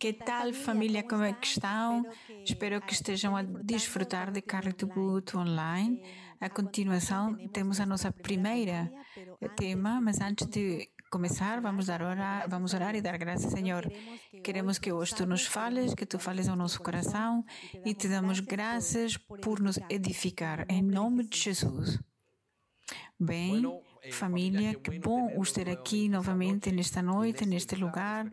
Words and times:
Que 0.00 0.14
tal, 0.14 0.50
família? 0.54 1.02
Como 1.02 1.22
é 1.24 1.34
que 1.34 1.46
estão? 1.46 2.06
Espero 2.42 2.80
que 2.80 2.94
estejam 2.94 3.36
a 3.36 3.42
desfrutar 3.42 4.32
de 4.32 4.40
Carro 4.40 4.72
Boot 4.86 5.36
online. 5.36 6.02
A 6.40 6.48
continuação, 6.48 7.36
temos 7.48 7.80
a 7.80 7.84
nossa 7.84 8.10
primeira 8.10 8.90
tema, 9.58 10.00
mas 10.00 10.18
antes 10.22 10.46
de 10.46 10.88
começar, 11.10 11.60
vamos 11.60 11.84
dar 11.84 12.00
orar, 12.00 12.48
vamos 12.48 12.72
orar 12.72 12.94
e 12.94 13.02
dar 13.02 13.18
graças, 13.18 13.52
Senhor. 13.52 13.92
Queremos 14.42 14.78
que 14.78 14.90
hoje 14.90 15.14
tu 15.14 15.26
nos 15.26 15.44
fales, 15.44 15.92
que 15.92 16.06
tu 16.06 16.18
fales 16.18 16.48
ao 16.48 16.56
nosso 16.56 16.80
coração 16.80 17.44
e 17.84 17.92
te 17.92 18.08
damos 18.08 18.40
graças 18.40 19.18
por 19.18 19.60
nos 19.60 19.78
edificar. 19.90 20.64
Em 20.70 20.80
nome 20.80 21.24
de 21.24 21.36
Jesus. 21.36 22.00
Bem, 23.18 23.62
eh, 24.02 24.12
família, 24.12 24.74
que 24.74 24.98
bom 24.98 25.38
os 25.38 25.52
ter 25.52 25.68
aqui 25.68 26.08
novamente 26.08 26.72
nesta 26.72 27.02
noite, 27.02 27.46
neste 27.46 27.76
lugar. 27.76 28.32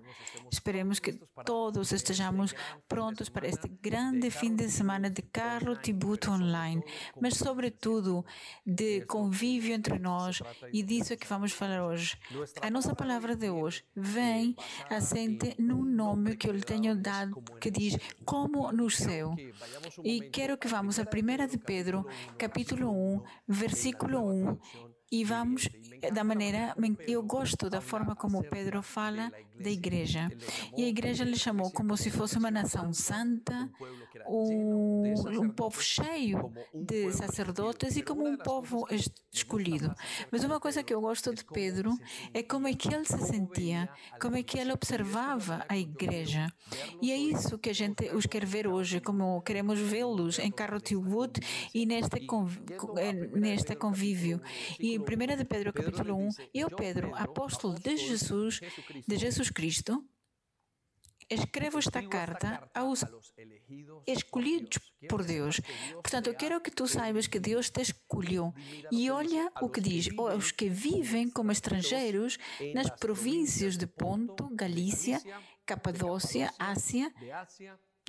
Esperemos 0.51 0.99
que 0.99 1.13
todos 1.45 1.91
estejamos 1.91 2.55
prontos 2.87 3.29
para 3.29 3.47
este 3.47 3.67
grande 3.81 4.29
fim 4.29 4.55
de 4.55 4.69
semana 4.69 5.09
de 5.09 5.21
Carlo 5.21 5.75
Tributo 5.75 6.31
Online, 6.31 6.83
mas 7.21 7.35
sobretudo 7.35 8.25
de 8.65 9.05
convívio 9.05 9.73
entre 9.73 9.99
nós 9.99 10.41
e 10.71 10.83
disso 10.83 11.13
é 11.13 11.17
que 11.17 11.27
vamos 11.27 11.51
falar 11.51 11.83
hoje. 11.83 12.17
A 12.61 12.69
nossa 12.69 12.95
palavra 12.95 13.35
de 13.35 13.49
hoje 13.49 13.83
vem 13.95 14.55
assente 14.89 15.55
num 15.59 15.83
nome 15.83 16.35
que 16.35 16.47
eu 16.47 16.53
lhe 16.53 16.61
tenho 16.61 16.95
dado 16.95 17.41
que 17.59 17.71
diz 17.71 17.97
como 18.25 18.71
no 18.71 18.89
céu. 18.89 19.35
E 20.03 20.21
quero 20.29 20.57
que 20.57 20.67
vamos 20.67 20.99
a 20.99 21.03
1 21.03 21.47
de 21.47 21.57
Pedro, 21.57 22.05
capítulo 22.37 22.91
1, 22.91 23.23
versículo 23.47 24.23
1 24.23 24.86
e 25.11 25.23
vamos 25.23 25.69
da 26.13 26.23
maneira, 26.23 26.75
eu 27.07 27.21
gosto 27.23 27.69
da 27.69 27.81
forma 27.81 28.15
como 28.15 28.43
Pedro 28.43 28.81
fala 28.81 29.31
da 29.59 29.69
igreja. 29.69 30.29
E 30.75 30.83
a 30.83 30.87
igreja 30.87 31.23
lhe 31.23 31.37
chamou 31.37 31.71
como 31.71 31.97
se 31.97 32.09
fosse 32.09 32.37
uma 32.37 32.51
nação 32.51 32.93
santa, 32.93 33.69
um, 34.27 35.03
um 35.41 35.49
povo 35.49 35.81
cheio 35.81 36.51
de 36.73 37.11
sacerdotes 37.11 37.97
e 37.97 38.03
como 38.03 38.27
um 38.27 38.37
povo 38.37 38.87
escolhido. 39.31 39.93
Mas 40.31 40.43
uma 40.43 40.59
coisa 40.59 40.83
que 40.83 40.93
eu 40.93 41.01
gosto 41.01 41.33
de 41.33 41.43
Pedro 41.43 41.91
é 42.33 42.43
como 42.43 42.67
é 42.67 42.73
que 42.73 42.93
ele 42.93 43.05
se 43.05 43.19
sentia, 43.19 43.89
como 44.21 44.37
é 44.37 44.43
que 44.43 44.59
ele 44.59 44.71
observava 44.71 45.65
a 45.67 45.77
igreja. 45.77 46.47
E 47.01 47.11
é 47.11 47.17
isso 47.17 47.57
que 47.57 47.69
a 47.69 47.73
gente 47.73 48.09
os 48.13 48.25
quer 48.25 48.45
ver 48.45 48.67
hoje, 48.67 48.99
como 48.99 49.41
queremos 49.41 49.79
vê-los 49.79 50.39
em 50.39 50.51
Carro 50.51 50.79
Wood 50.91 51.39
e 51.73 51.85
neste, 51.85 52.25
conv, 52.25 52.57
neste 53.33 53.75
convívio. 53.75 54.41
E 54.79 54.95
em 54.95 54.99
1 54.99 55.37
de 55.37 55.45
Pedro, 55.45 55.73
capítulo 55.87 56.17
1, 56.17 56.29
eu, 56.53 56.69
Pedro, 56.69 57.15
apóstolo 57.15 57.75
de 57.75 57.95
Jesus, 57.95 58.59
de 59.07 59.17
Jesus 59.17 59.49
Cristo, 59.49 60.03
escrevo 61.29 61.79
esta 61.79 62.01
carta 62.07 62.69
aos 62.73 63.05
escolhidos 64.05 64.79
por 65.07 65.23
Deus. 65.23 65.61
Portanto, 65.93 66.27
eu 66.27 66.35
quero 66.35 66.61
que 66.61 66.71
tu 66.71 66.87
saibas 66.87 67.27
que 67.27 67.39
Deus 67.39 67.69
te 67.69 67.81
escolheu. 67.81 68.53
E 68.91 69.09
olha 69.09 69.49
o 69.61 69.69
que 69.69 69.79
diz: 69.79 70.09
os 70.35 70.51
que 70.51 70.69
vivem 70.69 71.29
como 71.29 71.51
estrangeiros 71.51 72.37
nas 72.73 72.89
províncias 72.89 73.77
de 73.77 73.87
Ponto, 73.87 74.49
Galícia, 74.51 75.21
Capadócia, 75.65 76.53
Ásia 76.59 77.13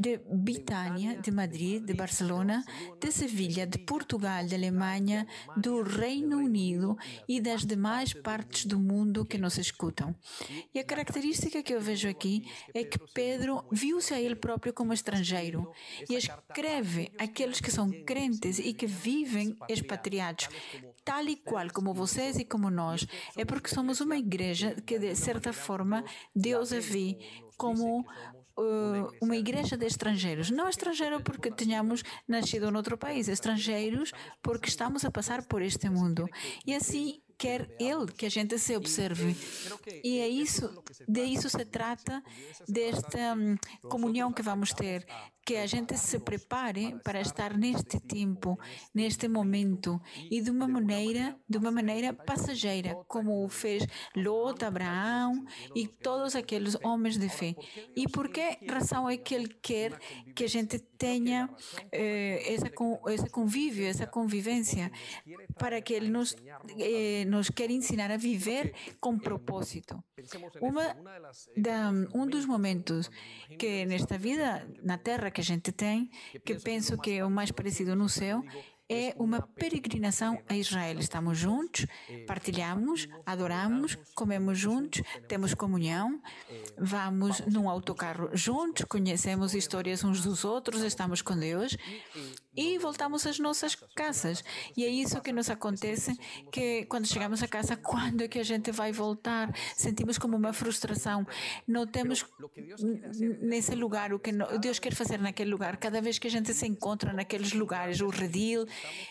de 0.00 0.20
Bitânia, 0.32 1.18
de 1.20 1.30
Madrid, 1.30 1.84
de 1.84 1.92
Barcelona, 1.92 2.64
de 3.00 3.10
Sevilha, 3.10 3.66
de 3.66 3.78
Portugal, 3.78 4.44
de 4.44 4.54
Alemanha, 4.54 5.26
do 5.56 5.82
Reino 5.82 6.38
Unido 6.38 6.96
e 7.28 7.40
das 7.40 7.64
demais 7.64 8.12
partes 8.12 8.64
do 8.64 8.78
mundo 8.78 9.24
que 9.24 9.38
nos 9.38 9.58
escutam. 9.58 10.14
E 10.72 10.78
a 10.78 10.84
característica 10.84 11.62
que 11.62 11.74
eu 11.74 11.80
vejo 11.80 12.08
aqui 12.08 12.48
é 12.72 12.84
que 12.84 12.98
Pedro 13.12 13.64
viu-se 13.72 14.14
a 14.14 14.20
ele 14.20 14.36
próprio 14.36 14.72
como 14.72 14.92
estrangeiro 14.92 15.70
e 16.08 16.14
escreve 16.14 17.10
aqueles 17.18 17.60
que 17.60 17.70
são 17.70 17.90
crentes 18.04 18.58
e 18.58 18.72
que 18.72 18.86
vivem 18.86 19.56
expatriados, 19.68 20.48
tal 21.04 21.24
e 21.24 21.36
qual 21.36 21.68
como 21.72 21.92
vocês 21.92 22.38
e 22.38 22.44
como 22.44 22.70
nós. 22.70 23.06
É 23.36 23.44
porque 23.44 23.68
somos 23.68 24.00
uma 24.00 24.16
igreja 24.16 24.76
que, 24.86 24.98
de 24.98 25.14
certa 25.16 25.52
forma, 25.52 26.04
Deus 26.34 26.72
a 26.72 26.78
vê 26.78 27.18
como 27.56 28.06
uma 29.20 29.36
igreja 29.36 29.76
de 29.76 29.86
estrangeiros. 29.86 30.50
Não 30.50 30.68
estrangeiro 30.68 31.20
porque 31.22 31.50
tenhamos 31.50 32.02
nascido 32.26 32.70
noutro 32.70 32.98
país, 32.98 33.28
estrangeiros 33.28 34.12
porque 34.42 34.68
estamos 34.68 35.04
a 35.04 35.10
passar 35.10 35.46
por 35.46 35.62
este 35.62 35.88
mundo. 35.88 36.28
E 36.66 36.74
assim 36.74 37.20
quer 37.38 37.70
Ele 37.78 38.10
que 38.12 38.26
a 38.26 38.28
gente 38.28 38.58
se 38.58 38.76
observe. 38.76 39.36
E 40.02 40.18
é 40.18 40.28
isso, 40.28 40.82
de 41.06 41.22
isso 41.22 41.48
se 41.48 41.64
trata 41.64 42.22
desta 42.68 43.34
hum, 43.34 43.56
comunhão 43.88 44.32
que 44.32 44.42
vamos 44.42 44.72
ter, 44.72 45.06
que 45.48 45.56
a 45.56 45.66
gente 45.66 45.96
se 45.96 46.18
prepare 46.18 46.94
para 47.02 47.22
estar 47.22 47.56
neste 47.56 47.98
tempo, 47.98 48.58
neste 48.92 49.28
momento 49.28 49.98
e 50.30 50.42
de 50.42 50.50
uma 50.50 50.68
maneira, 50.68 51.34
de 51.48 51.56
uma 51.56 51.70
maneira 51.70 52.12
passageira, 52.12 52.94
como 53.08 53.48
fez 53.48 53.86
Lot, 54.14 54.62
Abraão 54.62 55.42
e 55.74 55.88
todos 55.88 56.36
aqueles 56.36 56.76
homens 56.84 57.16
de 57.16 57.30
fé. 57.30 57.54
E 57.96 58.06
por 58.06 58.28
que 58.28 58.58
razão 58.70 59.08
é 59.08 59.16
que 59.16 59.34
ele 59.34 59.48
quer 59.48 59.98
que 60.36 60.44
a 60.44 60.48
gente 60.48 60.78
tenha 60.98 61.48
eh, 61.92 62.52
essa, 62.52 62.70
esse 63.14 63.30
convívio, 63.30 63.86
essa 63.86 64.06
convivência, 64.06 64.92
para 65.58 65.80
que 65.80 65.94
ele 65.94 66.10
nos 66.10 66.36
eh, 66.78 67.24
nos 67.24 67.48
quer 67.48 67.70
ensinar 67.70 68.10
a 68.10 68.18
viver 68.18 68.74
com 69.00 69.18
propósito. 69.18 70.04
Uma 70.60 70.94
da, 71.56 71.90
um 72.12 72.26
dos 72.26 72.44
momentos 72.44 73.10
que 73.58 73.86
nesta 73.86 74.18
vida 74.18 74.68
na 74.82 74.98
Terra 74.98 75.30
que 75.38 75.40
a 75.40 75.44
gente 75.44 75.70
tem, 75.70 76.10
que 76.44 76.54
penso 76.56 76.98
que 76.98 77.12
é 77.12 77.24
o 77.24 77.30
mais 77.30 77.52
parecido 77.52 77.94
no 77.94 78.08
céu, 78.08 78.42
é 78.88 79.14
uma 79.18 79.42
peregrinação 79.42 80.40
a 80.48 80.56
Israel. 80.56 80.98
Estamos 80.98 81.36
juntos, 81.36 81.86
partilhamos, 82.26 83.06
adoramos, 83.26 83.96
comemos 84.14 84.58
juntos, 84.58 85.02
temos 85.28 85.52
comunhão, 85.52 86.20
vamos 86.78 87.40
num 87.46 87.68
autocarro 87.68 88.30
juntos, 88.32 88.86
conhecemos 88.88 89.54
histórias 89.54 90.02
uns 90.02 90.22
dos 90.22 90.44
outros, 90.44 90.82
estamos 90.82 91.20
com 91.20 91.36
Deus 91.38 91.76
e 92.56 92.78
voltamos 92.78 93.26
às 93.26 93.38
nossas 93.38 93.76
casas. 93.94 94.42
E 94.76 94.84
é 94.84 94.88
isso 94.88 95.20
que 95.20 95.32
nos 95.32 95.50
acontece, 95.50 96.16
que 96.50 96.86
quando 96.86 97.06
chegamos 97.06 97.42
a 97.42 97.46
casa, 97.46 97.76
quando 97.76 98.22
é 98.22 98.28
que 98.28 98.38
a 98.38 98.42
gente 98.42 98.72
vai 98.72 98.90
voltar? 98.90 99.54
Sentimos 99.76 100.18
como 100.18 100.36
uma 100.36 100.52
frustração. 100.52 101.26
Não 101.66 101.86
temos 101.86 102.26
nesse 103.40 103.74
lugar 103.74 104.12
o 104.12 104.18
que 104.18 104.32
Deus 104.60 104.78
quer 104.78 104.94
fazer 104.94 105.20
naquele 105.20 105.50
lugar. 105.50 105.76
Cada 105.76 106.00
vez 106.00 106.18
que 106.18 106.26
a 106.26 106.30
gente 106.30 106.52
se 106.54 106.66
encontra 106.66 107.12
naqueles 107.12 107.52
lugares, 107.52 108.00
o 108.00 108.08
redil, 108.08 108.66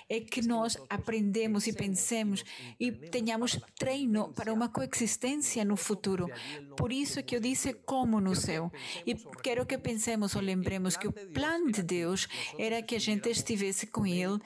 é 0.09 0.19
que 0.19 0.41
nós 0.45 0.77
aprendemos 0.89 1.67
e 1.67 1.73
pensemos 1.73 2.43
e 2.79 2.91
tenhamos 2.91 3.59
treino 3.77 4.31
para 4.33 4.53
uma 4.53 4.69
coexistência 4.69 5.63
no 5.65 5.75
futuro. 5.75 6.27
Por 6.75 6.91
isso 6.91 7.19
é 7.19 7.23
que 7.23 7.35
eu 7.35 7.39
disse 7.39 7.73
como 7.73 8.19
no 8.19 8.35
céu. 8.35 8.71
E 9.05 9.15
quero 9.43 9.65
que 9.65 9.77
pensemos 9.77 10.35
ou 10.35 10.41
lembremos 10.41 10.95
que 10.95 11.07
o 11.07 11.11
plano 11.11 11.71
de 11.71 11.83
Deus 11.83 12.27
era 12.57 12.81
que 12.81 12.95
a 12.95 12.99
gente 12.99 13.29
estivesse 13.29 13.87
com 13.87 14.05
Ele 14.05 14.39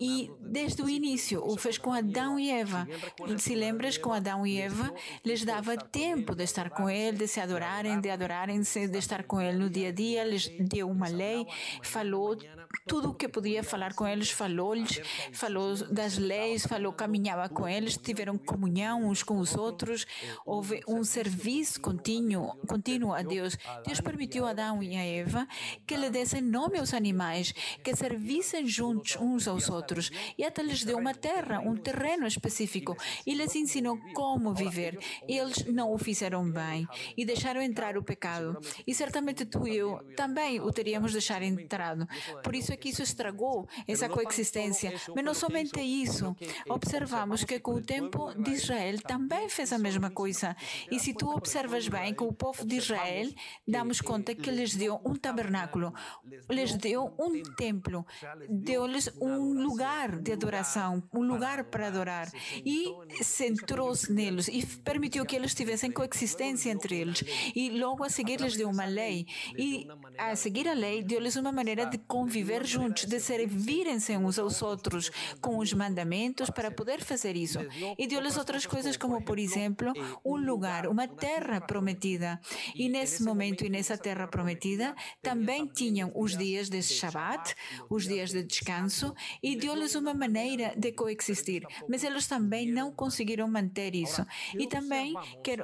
e 0.00 0.30
desde 0.40 0.82
o 0.82 0.88
início 0.88 1.44
o 1.44 1.56
fez 1.58 1.76
com 1.76 1.92
Adão 1.92 2.38
e 2.38 2.50
Eva. 2.50 2.88
Se 3.36 3.54
lembras, 3.54 3.98
com 3.98 4.12
Adão 4.12 4.46
e 4.46 4.58
Eva, 4.58 4.92
lhes 5.24 5.44
dava 5.44 5.76
tempo 5.76 6.34
de 6.34 6.44
estar 6.44 6.70
com 6.70 6.88
Ele, 6.88 7.18
de 7.18 7.28
se 7.28 7.38
adorarem, 7.38 8.00
de 8.00 8.08
adorarem-se, 8.08 8.88
de 8.88 8.98
estar 8.98 9.24
com 9.24 9.40
Ele 9.40 9.58
no 9.58 9.68
dia 9.68 9.88
a 9.88 9.92
dia, 9.92 10.24
lhes 10.24 10.48
deu 10.58 10.88
uma 10.88 11.08
lei, 11.08 11.46
falou 11.82 12.36
tudo 12.86 13.10
o 13.10 13.14
que 13.14 13.28
podia 13.28 13.62
falar 13.62 13.94
com 13.94 14.06
eles, 14.06 14.30
falou-lhes, 14.30 15.00
falou 15.32 15.74
das 15.92 16.16
leis, 16.16 16.64
falou, 16.64 16.92
caminhava 16.92 17.48
com 17.48 17.68
eles, 17.68 17.96
tiveram 17.96 18.38
comunhão 18.38 19.08
uns 19.08 19.22
com 19.22 19.38
os 19.38 19.56
outros, 19.56 20.06
houve 20.46 20.80
um 20.88 21.02
serviço 21.02 21.80
contínuo, 21.80 22.56
contínuo 22.66 23.12
a 23.12 23.22
Deus. 23.22 23.58
Deus 23.84 24.00
permitiu 24.00 24.46
a 24.46 24.50
Adão 24.50 24.82
e 24.82 24.96
a 24.96 25.04
Eva 25.04 25.46
que 25.86 25.96
lhe 25.96 26.10
dessem 26.10 26.40
nome 26.40 26.78
aos 26.78 26.94
animais, 26.94 27.52
que 27.82 27.94
servissem 27.94 28.66
juntos 28.66 29.16
uns 29.16 29.48
aos 29.48 29.68
outros 29.68 29.89
outros. 29.90 30.10
E 30.38 30.44
até 30.44 30.62
lhes 30.62 30.84
deu 30.84 30.96
uma 30.96 31.14
terra, 31.14 31.60
um 31.60 31.76
terreno 31.76 32.26
específico, 32.26 32.96
e 33.26 33.34
lhes 33.34 33.54
ensinou 33.54 33.98
como 34.14 34.54
viver. 34.54 34.98
Eles 35.28 35.64
não 35.66 35.92
o 35.92 35.98
fizeram 35.98 36.48
bem 36.50 36.86
e 37.16 37.24
deixaram 37.24 37.60
entrar 37.60 37.96
o 37.96 38.02
pecado. 38.02 38.58
E 38.86 38.94
certamente 38.94 39.44
tu 39.44 39.66
e 39.66 39.76
eu 39.76 39.98
também 40.16 40.60
o 40.60 40.72
teríamos 40.72 41.12
deixado 41.12 41.42
entrado. 41.42 42.06
Por 42.42 42.54
isso 42.54 42.72
é 42.72 42.76
que 42.76 42.88
isso 42.88 43.02
estragou 43.02 43.68
essa 43.86 44.08
coexistência. 44.08 44.94
Mas 45.14 45.24
não 45.24 45.34
somente 45.34 45.80
isso. 45.80 46.36
Observamos 46.68 47.44
que 47.44 47.58
com 47.58 47.74
o 47.74 47.82
tempo 47.82 48.32
de 48.34 48.52
Israel 48.52 49.00
também 49.02 49.48
fez 49.48 49.72
a 49.72 49.78
mesma 49.78 50.10
coisa. 50.10 50.56
E 50.90 50.98
se 50.98 51.12
tu 51.14 51.28
observas 51.30 51.88
bem, 51.88 52.14
com 52.14 52.26
o 52.26 52.32
povo 52.32 52.64
de 52.64 52.76
Israel, 52.76 53.28
damos 53.66 54.00
conta 54.00 54.34
que 54.34 54.50
lhes 54.50 54.74
deu 54.74 55.00
um 55.04 55.14
tabernáculo, 55.14 55.92
lhes 56.48 56.74
deu 56.74 57.12
um 57.18 57.42
templo, 57.54 58.06
deu-lhes 58.48 59.10
um 59.20 59.62
lugar 59.62 59.79
lugar 59.80 60.20
de 60.20 60.32
adoração, 60.32 61.02
um 61.10 61.22
lugar 61.22 61.64
para 61.64 61.86
adorar. 61.86 62.30
E 62.66 62.94
centrou-se 63.22 64.12
neles 64.12 64.46
e 64.46 64.64
permitiu 64.84 65.24
que 65.24 65.34
eles 65.34 65.54
tivessem 65.54 65.90
coexistência 65.90 66.70
entre 66.70 66.98
eles. 66.98 67.24
E 67.54 67.70
logo 67.70 68.04
a 68.04 68.10
seguir 68.10 68.40
lhes 68.40 68.54
deu 68.56 68.68
uma 68.68 68.84
lei. 68.84 69.26
E 69.56 69.86
a 70.18 70.36
seguir 70.36 70.68
a 70.68 70.74
lei, 70.74 71.02
deu-lhes 71.02 71.34
uma 71.36 71.50
maneira 71.50 71.86
de 71.86 71.96
conviver 71.96 72.66
juntos, 72.66 73.06
de 73.06 73.18
servirem-se 73.18 74.14
uns 74.18 74.38
aos 74.38 74.60
outros 74.60 75.10
com 75.40 75.56
os 75.56 75.72
mandamentos 75.72 76.50
para 76.50 76.70
poder 76.70 77.00
fazer 77.02 77.34
isso. 77.34 77.58
E 77.96 78.06
deu-lhes 78.06 78.36
outras 78.36 78.66
coisas, 78.66 78.98
como, 78.98 79.24
por 79.24 79.38
exemplo, 79.38 79.94
um 80.22 80.36
lugar, 80.36 80.86
uma 80.86 81.08
terra 81.08 81.58
prometida. 81.58 82.38
E 82.74 82.86
nesse 82.90 83.22
momento 83.22 83.64
e 83.64 83.70
nessa 83.70 83.96
terra 83.96 84.26
prometida, 84.26 84.94
também 85.22 85.66
tinham 85.66 86.12
os 86.14 86.36
dias 86.36 86.68
de 86.68 86.82
Shabbat, 86.82 87.54
os 87.88 88.06
dias 88.06 88.30
de 88.30 88.42
descanso, 88.42 89.14
e 89.42 89.56
deu-lhes 89.60 89.94
uma 89.94 90.14
maneira 90.14 90.74
de 90.76 90.90
coexistir. 90.92 91.64
Mas 91.88 92.02
eles 92.02 92.26
também 92.26 92.66
não 92.70 92.90
conseguiram 92.92 93.46
manter 93.46 93.94
isso. 93.94 94.24
E 94.58 94.66
também, 94.66 95.14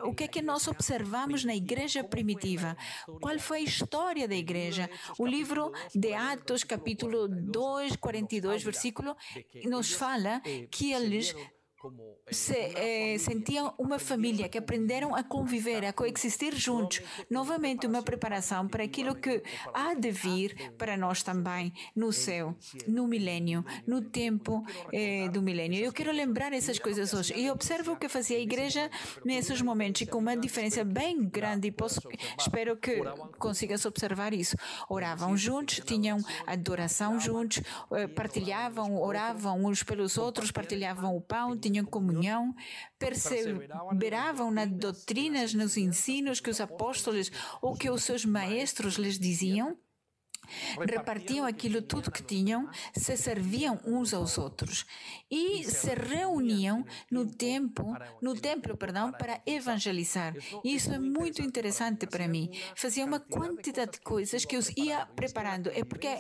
o 0.04 0.14
que 0.14 0.24
é 0.24 0.28
que 0.28 0.42
nós 0.42 0.68
observamos 0.68 1.44
na 1.44 1.54
igreja 1.54 2.04
primitiva? 2.04 2.76
Qual 3.20 3.38
foi 3.38 3.58
a 3.58 3.62
história 3.62 4.28
da 4.28 4.36
igreja? 4.36 4.88
O 5.18 5.26
livro 5.26 5.72
de 5.94 6.12
Atos, 6.12 6.62
capítulo 6.62 7.26
2, 7.28 7.96
42, 7.96 8.62
versículo, 8.62 9.16
nos 9.64 9.92
fala 9.92 10.40
que 10.70 10.92
eles 10.92 11.34
se, 12.30 12.54
eh, 12.54 13.16
sentiam 13.18 13.72
uma 13.78 13.98
família, 13.98 14.48
que 14.48 14.58
aprenderam 14.58 15.14
a 15.14 15.22
conviver, 15.22 15.84
a 15.84 15.92
coexistir 15.92 16.54
juntos. 16.56 17.00
Novamente, 17.30 17.86
uma 17.86 18.02
preparação 18.02 18.66
para 18.66 18.82
aquilo 18.82 19.14
que 19.14 19.42
há 19.72 19.94
de 19.94 20.10
vir 20.10 20.72
para 20.76 20.96
nós 20.96 21.22
também 21.22 21.72
no 21.94 22.12
céu, 22.12 22.56
no 22.88 23.06
milênio, 23.06 23.64
no 23.86 24.00
tempo 24.02 24.64
eh, 24.92 25.28
do 25.28 25.40
milênio. 25.40 25.78
Eu 25.84 25.92
quero 25.92 26.10
lembrar 26.10 26.52
essas 26.52 26.78
coisas 26.78 27.14
hoje. 27.14 27.32
E 27.36 27.50
observo 27.50 27.92
o 27.92 27.96
que 27.96 28.08
fazia 28.08 28.36
a 28.36 28.40
igreja 28.40 28.90
nesses 29.24 29.62
momentos, 29.62 30.02
e 30.02 30.06
com 30.06 30.18
uma 30.18 30.36
diferença 30.36 30.82
bem 30.84 31.28
grande. 31.28 31.68
E 31.68 31.72
posso, 31.72 32.00
espero 32.38 32.76
que 32.76 33.02
consigas 33.38 33.84
observar 33.84 34.34
isso. 34.34 34.56
Oravam 34.88 35.36
juntos, 35.36 35.80
tinham 35.84 36.18
adoração 36.44 37.20
juntos, 37.20 37.62
eh, 37.92 38.08
partilhavam, 38.08 39.00
oravam 39.00 39.64
uns 39.64 39.84
pelos 39.84 40.18
outros, 40.18 40.50
partilhavam 40.50 41.16
o 41.16 41.20
pão, 41.20 41.56
tinham 41.56 41.75
comunhão, 41.84 42.54
perseveravam 42.98 44.50
nas 44.50 44.70
doutrinas, 44.70 45.54
nos 45.54 45.76
ensinos 45.76 46.40
que 46.40 46.50
os 46.50 46.60
apóstolos 46.60 47.30
ou 47.60 47.74
que 47.74 47.90
os 47.90 48.02
seus 48.02 48.24
maestros 48.24 48.94
lhes 48.94 49.18
diziam, 49.18 49.76
repartiam 50.86 51.44
aquilo 51.44 51.82
tudo 51.82 52.10
que 52.10 52.22
tinham, 52.22 52.68
se 52.94 53.16
serviam 53.16 53.80
uns 53.84 54.14
aos 54.14 54.38
outros 54.38 54.84
e 55.30 55.64
se 55.64 55.94
reuniam 55.94 56.84
no 57.10 57.26
tempo, 57.26 57.94
no 58.20 58.34
templo, 58.34 58.76
perdão, 58.76 59.12
para 59.12 59.40
evangelizar. 59.46 60.34
E 60.64 60.74
isso 60.74 60.92
é 60.92 60.98
muito 60.98 61.42
interessante 61.42 62.06
para 62.06 62.28
mim. 62.28 62.50
Fazia 62.74 63.04
uma 63.04 63.20
quantidade 63.20 63.92
de 63.92 64.00
coisas 64.00 64.44
que 64.44 64.56
os 64.56 64.70
ia 64.76 65.06
preparando. 65.06 65.70
É 65.70 65.84
porque 65.84 66.18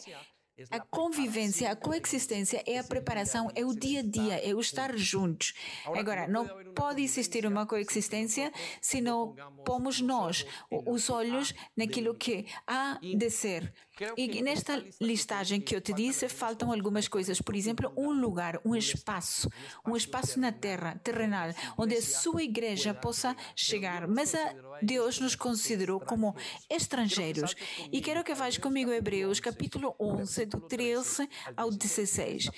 a 0.70 0.80
convivência, 0.80 1.70
a 1.70 1.76
coexistência 1.76 2.62
é 2.66 2.78
a 2.78 2.84
preparação, 2.84 3.50
é 3.54 3.64
o 3.64 3.74
dia 3.74 4.00
a 4.00 4.02
dia, 4.02 4.34
é 4.36 4.54
o 4.54 4.60
estar 4.60 4.96
juntos. 4.96 5.52
Agora, 5.84 6.26
não 6.26 6.46
pode 6.74 7.02
existir 7.02 7.44
uma 7.46 7.66
coexistência 7.66 8.50
se 8.80 9.00
não 9.00 9.34
pomos 9.64 10.00
nós 10.00 10.46
os 10.70 11.10
olhos 11.10 11.52
naquilo 11.76 12.14
que 12.14 12.46
há 12.66 12.98
de 13.00 13.30
ser. 13.30 13.72
E 14.16 14.42
nesta 14.42 14.84
listagem 15.00 15.60
que 15.60 15.74
eu 15.74 15.80
te 15.80 15.92
disse, 15.92 16.28
faltam 16.28 16.70
algumas 16.70 17.08
coisas. 17.08 17.40
Por 17.40 17.54
exemplo, 17.56 17.92
um 17.96 18.10
lugar, 18.12 18.60
um 18.64 18.76
espaço, 18.76 19.50
um 19.86 19.96
espaço 19.96 20.38
na 20.38 20.52
terra, 20.52 21.00
terrenal, 21.02 21.50
onde 21.78 21.94
a 21.96 22.02
sua 22.02 22.42
igreja 22.42 22.92
possa 22.92 23.34
chegar. 23.54 24.06
Mas 24.06 24.34
Deus 24.82 25.18
nos 25.18 25.34
considerou 25.34 25.98
como 25.98 26.36
estrangeiros. 26.68 27.54
E 27.90 28.00
quero 28.02 28.22
que 28.22 28.34
vais 28.34 28.58
comigo, 28.58 28.92
Hebreus, 28.92 29.40
capítulo 29.40 29.94
11, 29.98 30.46
do 30.46 30.60
13 30.60 31.28
ao 31.56 31.70
16. 31.70 32.50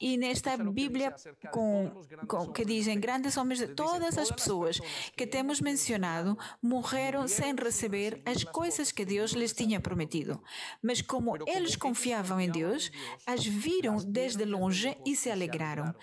E 0.00 0.16
nesta 0.16 0.56
Bíblia 0.56 1.14
com, 1.50 1.90
com, 2.28 2.52
que 2.52 2.64
dizem 2.64 3.00
grandes 3.00 3.36
homens 3.36 3.58
de 3.58 3.68
todas 3.68 4.16
as 4.16 4.30
pessoas 4.30 4.78
que 5.16 5.26
temos 5.26 5.60
mencionado 5.60 6.38
morreram 6.62 7.26
sem 7.26 7.54
receber 7.54 8.22
as 8.24 8.44
coisas 8.44 8.92
que 8.92 9.04
Deus 9.04 9.32
lhes 9.32 9.52
tinha 9.52 9.80
prometido. 9.80 10.40
Mas 10.84 11.00
como 11.00 11.34
eles 11.46 11.74
confiavam 11.74 12.40
em 12.40 12.50
Deus, 12.50 12.92
as 13.26 13.44
viram 13.44 13.96
desde 13.96 14.44
longe 14.44 14.96
e 15.06 15.16
se 15.16 15.30
alegraram 15.30 15.94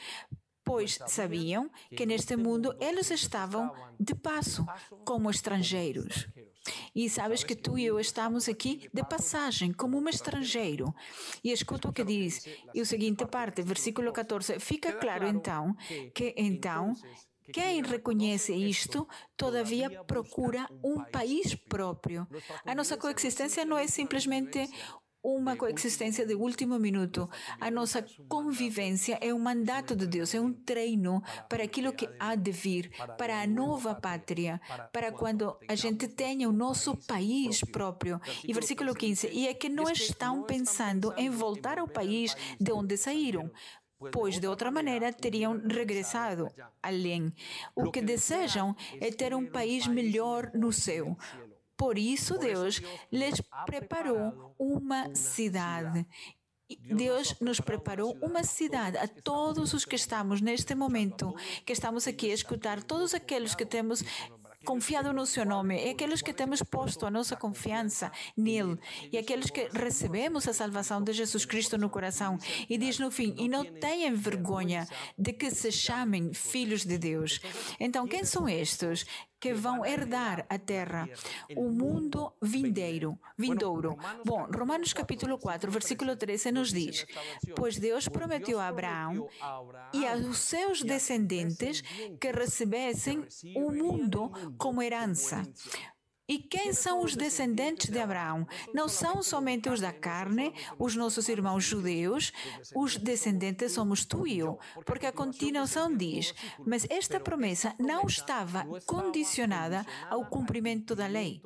pois 0.63 0.99
sabiam 1.07 1.69
que 1.97 2.05
neste 2.05 2.37
mundo 2.37 2.75
eles 2.79 3.09
estavam 3.11 3.73
de 3.99 4.15
passo, 4.15 4.65
como 5.03 5.29
estrangeiros. 5.29 6.27
E 6.95 7.09
sabes 7.09 7.43
que 7.43 7.55
tu 7.55 7.77
e 7.77 7.85
eu 7.85 7.99
estamos 7.99 8.47
aqui 8.47 8.87
de 8.93 9.03
passagem, 9.03 9.73
como 9.73 9.97
um 9.97 10.07
estrangeiro. 10.07 10.93
E 11.43 11.51
escuta 11.51 11.89
o 11.89 11.93
que 11.93 12.03
diz. 12.03 12.47
E 12.73 12.81
o 12.81 12.85
seguinte 12.85 13.25
parte, 13.25 13.63
versículo 13.63 14.11
14. 14.11 14.59
Fica 14.59 14.93
claro 14.93 15.27
então 15.27 15.75
que 16.13 16.35
então 16.37 16.93
quem 17.51 17.81
reconhece 17.81 18.53
isto, 18.53 19.07
todavia 19.35 20.03
procura 20.03 20.67
um 20.83 21.03
país 21.03 21.55
próprio. 21.55 22.27
A 22.65 22.75
nossa 22.75 22.97
coexistência 22.97 23.65
não 23.65 23.77
é 23.77 23.87
simplesmente 23.87 24.69
uma 25.23 25.55
coexistência 25.55 26.25
de 26.25 26.33
último 26.33 26.79
minuto. 26.79 27.29
A 27.59 27.69
nossa 27.69 28.03
convivência 28.27 29.17
é 29.21 29.33
um 29.33 29.39
mandato 29.39 29.95
de 29.95 30.07
Deus, 30.07 30.33
é 30.33 30.41
um 30.41 30.51
treino 30.51 31.21
para 31.47 31.63
aquilo 31.63 31.93
que 31.93 32.09
há 32.19 32.35
de 32.35 32.51
vir, 32.51 32.91
para 33.17 33.41
a 33.41 33.47
nova 33.47 33.93
pátria, 33.93 34.59
para 34.91 35.11
quando 35.11 35.55
a 35.67 35.75
gente 35.75 36.07
tenha 36.07 36.49
o 36.49 36.53
nosso 36.53 36.95
país 37.05 37.61
próprio. 37.61 38.19
E 38.47 38.53
versículo 38.53 38.95
15: 38.95 39.29
E 39.31 39.47
é 39.47 39.53
que 39.53 39.69
não 39.69 39.89
estão 39.89 40.43
pensando 40.43 41.13
em 41.15 41.29
voltar 41.29 41.77
ao 41.77 41.87
país 41.87 42.35
de 42.59 42.71
onde 42.71 42.97
saíram, 42.97 43.51
pois 44.11 44.39
de 44.39 44.47
outra 44.47 44.71
maneira 44.71 45.11
teriam 45.11 45.61
regressado 45.67 46.47
além. 46.81 47.33
O 47.75 47.91
que 47.91 48.01
desejam 48.01 48.75
é 48.99 49.11
ter 49.11 49.33
um 49.33 49.45
país 49.45 49.87
melhor 49.87 50.51
no 50.53 50.71
céu. 50.71 51.17
Por 51.77 51.97
isso, 51.97 52.37
Deus 52.37 52.81
lhes 53.11 53.41
preparou 53.65 54.53
uma 54.59 55.13
cidade. 55.15 56.05
Deus 56.79 57.35
nos 57.41 57.59
preparou 57.59 58.17
uma 58.21 58.43
cidade 58.43 58.97
a 58.97 59.07
todos 59.07 59.73
os 59.73 59.83
que 59.83 59.95
estamos 59.95 60.41
neste 60.41 60.73
momento, 60.75 61.35
que 61.65 61.73
estamos 61.73 62.07
aqui 62.07 62.31
a 62.31 62.33
escutar, 62.33 62.81
todos 62.83 63.13
aqueles 63.13 63.55
que 63.55 63.65
temos 63.65 64.03
confiado 64.65 65.11
no 65.13 65.25
seu 65.25 65.45
nome, 65.45 65.77
é 65.77 65.91
aqueles 65.91 66.21
que 66.21 66.33
temos 66.33 66.61
posto 66.61 67.05
a 67.05 67.11
nossa 67.11 67.35
confiança 67.35 68.11
nele, 68.37 68.77
e 69.11 69.17
aqueles 69.17 69.49
que 69.49 69.69
recebemos 69.73 70.47
a 70.47 70.53
salvação 70.53 71.01
de 71.01 71.13
Jesus 71.13 71.45
Cristo 71.45 71.77
no 71.77 71.89
coração. 71.89 72.37
E 72.69 72.77
diz 72.77 72.99
no 72.99 73.11
fim: 73.11 73.35
e 73.37 73.47
não 73.47 73.65
tenham 73.65 74.15
vergonha 74.15 74.87
de 75.17 75.33
que 75.33 75.51
se 75.51 75.71
chamem 75.71 76.33
filhos 76.33 76.85
de 76.85 76.97
Deus. 76.97 77.39
Então, 77.79 78.07
quem 78.07 78.23
são 78.23 78.47
estes? 78.47 79.05
Que 79.41 79.53
vão 79.55 79.83
herdar 79.83 80.45
a 80.47 80.59
terra, 80.59 81.09
o 81.55 81.67
mundo 81.69 82.31
vindeiro, 82.39 83.17
vindouro. 83.35 83.97
Bom, 84.23 84.47
Romanos 84.55 84.93
capítulo 84.93 85.39
4, 85.39 85.71
versículo 85.71 86.15
13 86.15 86.51
nos 86.51 86.71
diz: 86.71 87.07
Pois 87.55 87.79
Deus 87.79 88.07
prometeu 88.07 88.59
a 88.59 88.67
Abraão 88.67 89.27
e 89.91 90.05
aos 90.05 90.37
seus 90.37 90.83
descendentes 90.83 91.81
que 92.19 92.31
recebessem 92.31 93.25
o 93.55 93.71
mundo 93.71 94.31
como 94.59 94.83
herança. 94.83 95.41
E 96.31 96.37
quem 96.39 96.71
são 96.71 97.03
os 97.03 97.13
descendentes 97.13 97.89
de 97.89 97.99
Abraão? 97.99 98.47
Não 98.73 98.87
são 98.87 99.21
somente 99.21 99.67
os 99.67 99.81
da 99.81 99.91
carne, 99.91 100.53
os 100.79 100.95
nossos 100.95 101.27
irmãos 101.27 101.65
judeus, 101.65 102.31
os 102.73 102.95
descendentes 102.95 103.73
somos 103.73 104.05
tu 104.05 104.25
e 104.25 104.39
eu, 104.39 104.57
porque 104.85 105.05
a 105.05 105.11
continuação 105.11 105.93
diz: 105.93 106.33
Mas 106.65 106.87
esta 106.89 107.19
promessa 107.19 107.75
não 107.77 108.05
estava 108.07 108.65
condicionada 108.85 109.85
ao 110.09 110.25
cumprimento 110.25 110.95
da 110.95 111.05
lei, 111.05 111.41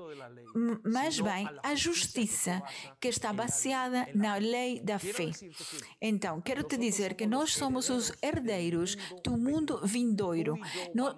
mas 0.83 1.19
bem 1.19 1.49
à 1.63 1.73
justiça, 1.73 2.61
que 3.01 3.07
está 3.07 3.33
baseada 3.33 4.07
na 4.13 4.35
lei 4.35 4.79
da 4.79 4.99
fé. 4.99 5.31
Então, 5.99 6.39
quero 6.41 6.61
te 6.61 6.77
dizer 6.77 7.15
que 7.15 7.25
nós 7.25 7.55
somos 7.55 7.89
os 7.89 8.13
herdeiros 8.21 8.95
do 9.23 9.35
mundo 9.35 9.81
vindouro. 9.83 10.59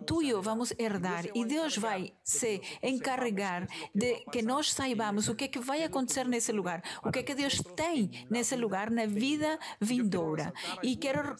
Tu 0.05 0.21
e 0.21 0.29
eu 0.29 0.41
vamos 0.41 0.71
herdar, 0.79 1.25
e 1.35 1.43
Deus 1.43 1.75
vai 1.75 2.13
se 2.23 2.61
encarregar 2.81 3.56
lugar, 3.57 3.67
de 3.93 4.23
que 4.31 4.41
nós 4.41 4.73
saibamos 4.73 5.27
o 5.27 5.35
que 5.35 5.45
é 5.45 5.47
que 5.47 5.59
vai 5.59 5.83
acontecer 5.83 6.27
nesse 6.27 6.51
lugar, 6.51 6.83
o 7.03 7.11
que 7.11 7.19
é 7.19 7.23
que 7.23 7.35
Deus 7.35 7.61
tem 7.75 8.11
nesse 8.29 8.55
lugar 8.55 8.91
na 8.91 9.05
vida 9.05 9.57
vindoura. 9.79 10.53
E 10.83 10.95
quero 10.95 11.35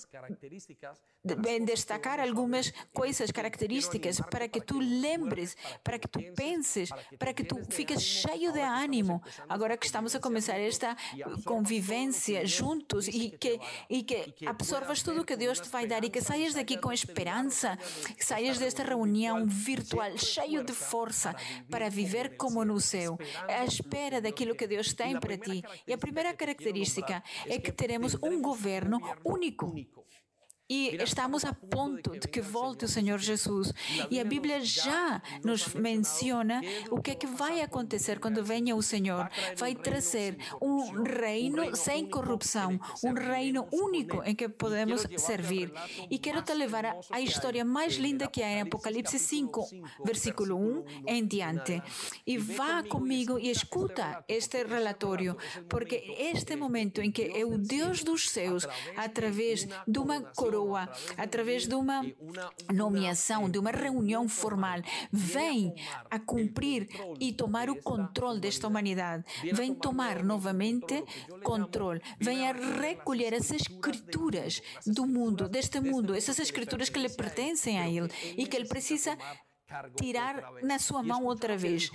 destacar 1.23 2.19
algumas 2.19 2.73
coisas, 2.93 3.31
características, 3.31 4.21
para 4.31 4.47
que 4.47 4.61
tu 4.61 4.79
lembres, 4.79 5.55
para 5.83 5.99
que 5.99 6.07
tu 6.07 6.19
penses, 6.33 6.89
para 7.17 7.33
que 7.33 7.43
tu 7.43 7.57
fiques 7.69 8.01
cheio 8.01 8.51
de 8.51 8.61
ânimo. 8.61 9.21
Agora 9.49 9.77
que 9.77 9.85
estamos 9.85 10.15
a 10.15 10.19
começar 10.19 10.59
esta 10.59 10.95
convivência 11.43 12.45
juntos 12.45 13.07
e 13.07 13.31
que, 13.31 13.59
e 13.89 14.03
que 14.03 14.33
absorvas 14.45 15.03
tudo 15.03 15.21
o 15.21 15.25
que 15.25 15.35
Deus 15.35 15.59
te 15.59 15.69
vai 15.69 15.85
dar 15.85 16.03
e 16.03 16.09
que 16.09 16.21
saias 16.21 16.53
daqui 16.53 16.77
com 16.77 16.91
esperança, 16.91 17.77
que 18.17 18.25
saias 18.25 18.57
desta 18.57 18.83
reunião 18.83 19.45
virtual 19.45 20.17
cheio 20.17 20.63
de 20.63 20.73
força 20.73 21.35
para 21.69 21.89
viver 21.89 22.37
como 22.37 22.63
no 22.63 22.79
céu, 22.79 23.17
à 23.47 23.65
espera 23.65 24.21
daquilo 24.21 24.55
que 24.55 24.67
Deus 24.67 24.93
tem 24.93 25.19
para 25.19 25.37
ti. 25.37 25.63
E 25.85 25.93
a 25.93 25.97
primeira 25.97 26.33
característica 26.33 27.23
é 27.47 27.59
que 27.59 27.71
teremos 27.71 28.15
um 28.21 28.41
governo 28.41 28.99
único. 29.23 29.73
E 30.69 30.97
estamos 31.01 31.45
a 31.45 31.53
ponto 31.53 32.19
de 32.19 32.27
que 32.27 32.41
volte 32.41 32.83
o 32.83 32.89
Senhor 32.89 33.19
Jesus. 33.19 33.71
E 34.11 34.19
a 34.19 34.25
Bíblia 34.25 34.59
já 34.59 35.21
nos 35.41 35.73
menciona 35.73 36.59
o 36.91 37.01
que 37.01 37.11
é 37.11 37.15
que 37.15 37.25
vai 37.25 37.61
acontecer 37.61 38.19
quando 38.19 38.43
venha 38.43 38.75
o 38.75 38.81
Senhor. 38.81 39.29
Vai 39.55 39.73
trazer 39.75 40.37
um 40.61 41.03
reino 41.03 41.73
sem 41.73 42.09
corrupção, 42.09 42.77
um 43.01 43.13
reino 43.13 43.65
único 43.71 44.21
em 44.23 44.35
que 44.35 44.49
podemos 44.49 45.07
servir. 45.15 45.71
E 46.09 46.19
quero 46.19 46.41
te 46.41 46.53
levar 46.53 46.97
à 47.11 47.21
história 47.21 47.63
mais 47.63 47.95
linda 47.95 48.27
que 48.27 48.43
há 48.43 48.49
em 48.49 48.61
Apocalipse 48.61 49.17
5, 49.17 49.69
versículo 50.03 50.57
1 50.57 50.83
em 51.07 51.25
diante. 51.25 51.81
E 52.25 52.37
vá 52.37 52.83
comigo 52.83 53.39
e 53.39 53.49
escuta 53.49 54.21
este 54.27 54.65
relatório, 54.65 55.37
porque 55.69 55.95
este 56.19 56.57
momento 56.57 57.01
em 57.01 57.09
que 57.09 57.21
é 57.23 57.45
o 57.45 57.57
Deus 57.57 58.03
dos 58.03 58.29
céus, 58.29 58.67
através 58.97 59.65
de 59.87 59.99
uma 59.99 60.21
coroa, 60.21 60.56
coroa, 60.57 60.89
através 61.15 61.67
de 61.67 61.75
uma 61.75 62.03
nomeação, 62.73 63.49
de 63.49 63.59
uma 63.59 63.71
reunião 63.71 64.27
formal, 64.27 64.79
vem 65.11 65.73
a 66.09 66.19
cumprir 66.19 66.87
e 67.19 67.31
tomar 67.31 67.69
o 67.69 67.81
controle 67.81 68.39
desta 68.39 68.67
humanidade, 68.67 69.23
vem 69.53 69.73
tomar 69.73 70.23
novamente 70.23 71.03
controle, 71.43 72.01
vem 72.19 72.47
a 72.47 72.53
recolher 72.53 73.33
as 73.33 73.51
escrituras 73.51 74.61
do 74.85 75.05
mundo, 75.05 75.47
deste 75.47 75.79
mundo, 75.79 76.15
essas 76.15 76.39
escrituras 76.39 76.89
que 76.89 76.99
lhe 76.99 77.09
pertencem 77.09 77.79
a 77.79 77.87
ele 77.87 78.09
e 78.37 78.47
que 78.47 78.57
ele 78.57 78.67
precisa 78.67 79.17
tirar 79.95 80.53
na 80.63 80.79
sua 80.79 81.03
mão 81.03 81.25
outra 81.25 81.57
vez. 81.57 81.91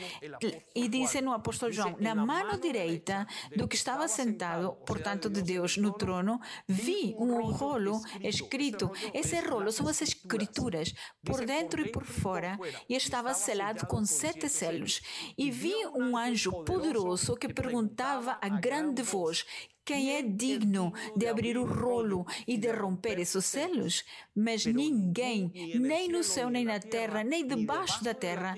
E 0.74 0.88
disse 0.88 1.20
no 1.20 1.32
apóstolo 1.32 1.72
João: 1.72 1.96
Na 1.98 2.14
mão 2.14 2.58
direita 2.60 3.26
do 3.56 3.66
que 3.66 3.76
estava 3.76 4.06
sentado, 4.08 4.72
portanto, 4.86 5.30
de 5.30 5.42
Deus 5.42 5.76
no 5.76 5.92
trono, 5.92 6.40
vi 6.68 7.14
um 7.18 7.50
rolo 7.50 8.00
escrito. 8.20 8.90
Esse 9.12 9.40
rolo 9.40 9.72
são 9.72 9.88
as 9.88 10.02
escrituras, 10.02 10.94
por 11.24 11.44
dentro 11.44 11.80
e 11.80 11.90
por 11.90 12.04
fora, 12.04 12.58
e 12.88 12.94
estava 12.94 13.34
selado 13.34 13.86
com 13.86 14.04
sete 14.04 14.48
selos. 14.48 15.00
E 15.36 15.50
vi 15.50 15.74
um 15.94 16.16
anjo 16.16 16.64
poderoso 16.64 17.36
que 17.36 17.52
perguntava 17.52 18.38
a 18.40 18.48
grande 18.48 19.02
voz: 19.02 19.44
quem 19.84 20.16
é 20.16 20.22
digno 20.22 20.92
de 21.16 21.26
abrir 21.26 21.56
o 21.56 21.64
rolo 21.64 22.24
e 22.46 22.56
de 22.56 22.70
romper 22.70 23.18
esses 23.18 23.44
selos? 23.44 24.04
Mas 24.34 24.64
ninguém, 24.66 25.50
nem 25.74 26.08
no 26.08 26.22
céu, 26.22 26.48
nem 26.50 26.64
na 26.64 26.78
terra, 26.78 27.24
nem 27.24 27.46
debaixo 27.46 28.02
da 28.04 28.14
terra, 28.14 28.56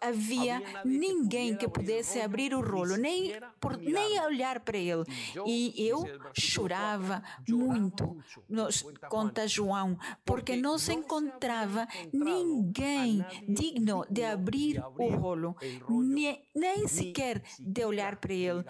havia 0.00 0.62
ninguém 0.84 1.56
que 1.56 1.68
pudesse 1.68 2.20
abrir 2.20 2.54
o 2.54 2.60
rolo, 2.60 2.96
nem, 2.96 3.32
por, 3.60 3.76
nem 3.76 4.20
olhar 4.20 4.60
para 4.60 4.76
ele. 4.76 5.04
E 5.46 5.74
eu 5.88 6.04
chorava 6.32 7.22
muito, 7.48 8.16
nos, 8.48 8.84
conta 9.08 9.46
João, 9.46 9.98
porque 10.24 10.56
não 10.56 10.78
se 10.78 10.92
encontrava 10.92 11.86
ninguém 12.12 13.24
digno 13.48 14.04
de 14.10 14.24
abrir 14.24 14.82
o 14.96 15.08
rolo, 15.08 15.56
nem, 15.88 16.42
nem 16.54 16.86
sequer 16.86 17.42
de 17.58 17.84
olhar 17.84 18.16
para 18.16 18.32
ele. 18.32 18.64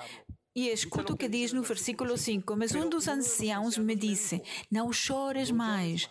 E 0.58 0.70
escuta 0.70 1.12
o 1.12 1.16
que 1.16 1.28
diz 1.28 1.52
no 1.52 1.62
versículo 1.62 2.18
5: 2.18 2.56
Mas 2.56 2.74
um 2.74 2.88
dos 2.88 3.06
anciãos 3.06 3.78
me 3.78 3.94
disse: 3.94 4.42
Não 4.68 4.92
chores 4.92 5.52
mais 5.52 6.10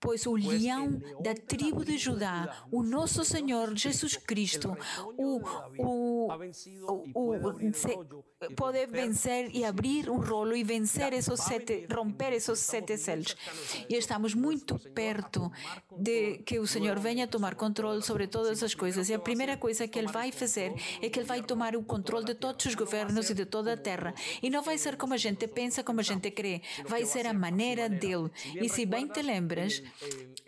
pois 0.00 0.26
o 0.26 0.34
leão 0.34 1.00
da 1.20 1.34
tribo 1.34 1.84
de 1.84 1.96
Judá, 1.96 2.64
o 2.70 2.82
nosso 2.82 3.24
Senhor 3.24 3.74
Jesus 3.76 4.16
Cristo, 4.16 4.76
o, 5.16 5.40
o, 5.78 6.28
o, 7.14 7.30
o 7.34 7.58
pode 8.54 8.86
vencer 8.86 9.50
e 9.54 9.64
abrir 9.64 10.10
um 10.10 10.18
rolo 10.18 10.54
e 10.54 10.62
vencer 10.62 11.12
esses 11.12 11.40
sete, 11.40 11.86
romper 11.92 12.32
esses 12.32 12.58
sete 12.58 12.96
selos. 12.98 13.34
E 13.88 13.94
estamos 13.96 14.34
muito 14.34 14.78
perto 14.90 15.50
de 15.90 16.38
que 16.38 16.58
o 16.58 16.66
Senhor 16.66 16.98
venha 16.98 17.26
tomar 17.26 17.54
controle 17.54 18.02
sobre 18.02 18.26
todas 18.26 18.62
as 18.62 18.74
coisas. 18.74 19.08
E 19.08 19.14
a 19.14 19.18
primeira 19.18 19.56
coisa 19.56 19.88
que 19.88 19.98
Ele 19.98 20.08
vai 20.08 20.30
fazer 20.30 20.74
é 21.00 21.08
que 21.08 21.18
Ele 21.18 21.26
vai 21.26 21.42
tomar 21.42 21.74
o 21.76 21.82
controle 21.82 22.26
de 22.26 22.34
todos 22.34 22.66
os 22.66 22.74
governos 22.74 23.30
e 23.30 23.34
de 23.34 23.46
toda 23.46 23.72
a 23.72 23.76
terra. 23.76 24.14
E 24.42 24.50
não 24.50 24.62
vai 24.62 24.76
ser 24.76 24.96
como 24.96 25.14
a 25.14 25.18
gente 25.18 25.46
pensa, 25.48 25.82
como 25.82 26.00
a 26.00 26.02
gente 26.02 26.30
crê. 26.30 26.60
Vai 26.86 27.04
ser 27.04 27.26
a 27.26 27.32
maneira 27.32 27.88
dele. 27.88 28.30
E 28.60 28.68
se 28.68 28.84
bem 28.84 29.08
te 29.08 29.22
lembras, 29.22 29.82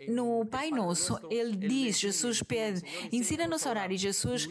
no 0.07 0.45
Pai 0.45 0.71
Nosso, 0.71 1.19
ele 1.29 1.55
diz, 1.55 1.99
Jesus 1.99 2.41
pede, 2.41 2.81
ensina-nos 3.11 3.65
a 3.65 3.69
orar, 3.69 3.91
e 3.91 3.97
Jesus 3.97 4.47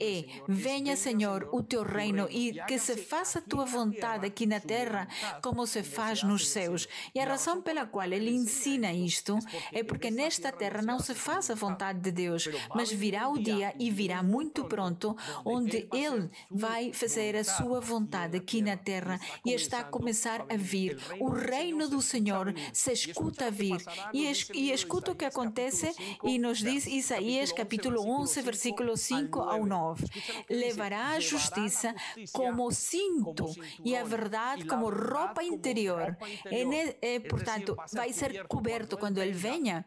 é, 0.00 0.24
venha 0.46 0.96
Senhor 0.96 1.48
o 1.52 1.62
teu 1.62 1.82
reino 1.82 2.28
e 2.30 2.52
que 2.66 2.78
se 2.78 2.96
faça 2.96 3.38
a 3.38 3.42
tua 3.42 3.64
vontade 3.64 4.26
aqui 4.26 4.46
na 4.46 4.60
terra 4.60 5.08
como 5.42 5.66
se 5.66 5.82
faz 5.82 6.22
nos 6.22 6.48
céus. 6.48 6.88
E 7.14 7.20
a 7.20 7.24
razão 7.24 7.62
pela 7.62 7.86
qual 7.86 8.06
ele 8.06 8.30
ensina 8.30 8.92
isto 8.92 9.38
é 9.72 9.82
porque 9.82 10.10
nesta 10.10 10.52
terra 10.52 10.82
não 10.82 10.98
se 10.98 11.14
faz 11.14 11.50
a 11.50 11.54
vontade 11.54 12.00
de 12.00 12.10
Deus, 12.10 12.48
mas 12.74 12.90
virá 12.92 13.28
o 13.28 13.38
dia 13.38 13.74
e 13.78 13.90
virá 13.90 14.22
muito 14.22 14.64
pronto 14.64 15.16
onde 15.44 15.88
ele 15.92 16.30
vai 16.50 16.92
fazer 16.92 17.36
a 17.36 17.44
sua 17.44 17.80
vontade 17.80 18.36
aqui 18.36 18.60
na 18.60 18.76
terra 18.76 19.18
e 19.44 19.52
está 19.52 19.80
a 19.80 19.84
começar 19.84 20.44
a 20.48 20.56
vir. 20.56 20.98
O 21.20 21.28
reino 21.28 21.88
do 21.88 22.00
Senhor 22.02 22.54
se 22.72 22.92
escuta 22.92 23.46
a 23.46 23.50
vir 23.50 23.78
e, 24.12 24.26
e 24.58 24.72
escuta 24.72 25.12
o 25.12 25.14
que 25.14 25.24
acontece 25.24 25.94
e 26.24 26.36
nos 26.36 26.58
diz 26.58 26.84
Isaías 26.86 27.52
capítulo 27.52 28.02
11, 28.20 28.42
versículo 28.42 28.96
5 28.96 29.38
ao 29.38 29.64
9. 29.64 30.04
Levará 30.50 31.10
a 31.10 31.20
justiça 31.20 31.94
como 32.32 32.68
cinto 32.72 33.46
e 33.84 33.96
a 33.96 34.02
verdade 34.02 34.64
como 34.64 34.90
roupa 34.90 35.44
interior. 35.44 36.16
É, 36.46 37.14
é, 37.14 37.20
portanto, 37.20 37.76
vai 37.92 38.12
ser 38.12 38.46
coberto 38.48 38.96
quando 38.96 39.18
ele 39.18 39.32
venha, 39.32 39.84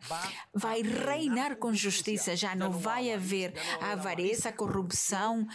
vai 0.53 0.81
reinar 0.81 1.57
com 1.57 1.73
justiça, 1.73 2.35
já 2.35 2.55
não 2.55 2.71
vai 2.71 3.11
haver 3.11 3.53
avareza, 3.81 4.53
corrupção, 4.53 5.45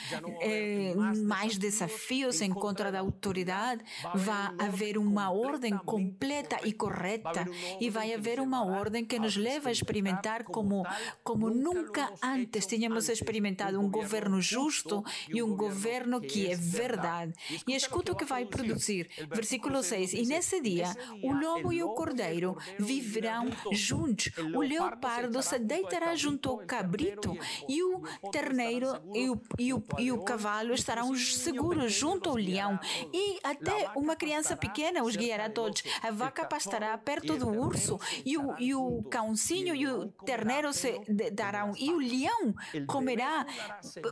é, 0.40 0.94
mais 1.24 1.56
desafios 1.56 2.42
em 2.42 2.52
contra 2.52 2.92
da 2.92 3.00
autoridade, 3.00 3.82
vai 4.14 4.52
haver 4.58 4.98
uma 4.98 5.30
ordem 5.30 5.76
completa 5.78 6.58
e 6.64 6.72
correta 6.72 7.46
e 7.80 7.88
vai 7.88 8.12
haver 8.12 8.40
uma 8.40 8.62
ordem 8.64 9.05
que 9.06 9.18
nos 9.18 9.36
leva 9.36 9.68
a 9.68 9.72
experimentar 9.72 10.44
como, 10.44 10.84
como 11.22 11.48
nunca 11.50 12.12
antes 12.22 12.66
tínhamos 12.66 13.08
experimentado 13.08 13.80
um 13.80 13.90
governo 13.90 14.40
justo 14.40 15.04
e 15.28 15.42
um 15.42 15.56
governo 15.56 16.20
que 16.20 16.48
é 16.50 16.56
verdade. 16.56 17.32
E 17.66 17.74
escuta 17.74 18.12
o 18.12 18.16
que 18.16 18.24
vai 18.24 18.44
produzir. 18.44 19.08
Versículo 19.28 19.82
6. 19.82 20.14
E 20.14 20.22
nesse 20.22 20.60
dia, 20.60 20.94
o 21.22 21.32
lobo 21.32 21.72
e 21.72 21.82
o 21.82 21.90
cordeiro 21.90 22.56
viverão 22.78 23.48
juntos. 23.72 24.32
O 24.54 24.60
leopardo 24.60 25.42
se 25.42 25.58
deitará 25.58 26.14
junto 26.14 26.50
ao 26.50 26.58
cabrito 26.58 27.36
e 27.68 27.82
o 27.82 28.02
terneiro 28.30 29.00
e 29.14 29.30
o, 29.30 29.40
e 29.58 29.72
o, 29.72 29.84
e 29.98 30.12
o 30.12 30.22
cavalo 30.22 30.72
estarão 30.72 31.14
seguros 31.14 31.92
junto 31.92 32.30
ao 32.30 32.36
leão. 32.36 32.78
E 33.12 33.38
até 33.42 33.90
uma 33.96 34.16
criança 34.16 34.56
pequena 34.56 35.02
os 35.02 35.16
guiará 35.16 35.48
todos. 35.48 35.82
A 36.02 36.10
vaca 36.10 36.44
pastará 36.44 36.96
perto 36.98 37.36
do 37.36 37.48
urso 37.48 37.98
e 38.24 38.36
o, 38.36 38.54
e 38.58 38.74
o 38.74 38.95
cãozinho 39.04 39.74
e 39.74 39.86
o 39.86 40.08
terneiro 40.24 40.72
se 40.72 41.00
darão, 41.32 41.72
e 41.78 41.90
o 41.90 41.98
leão 41.98 42.54
comerá 42.86 43.46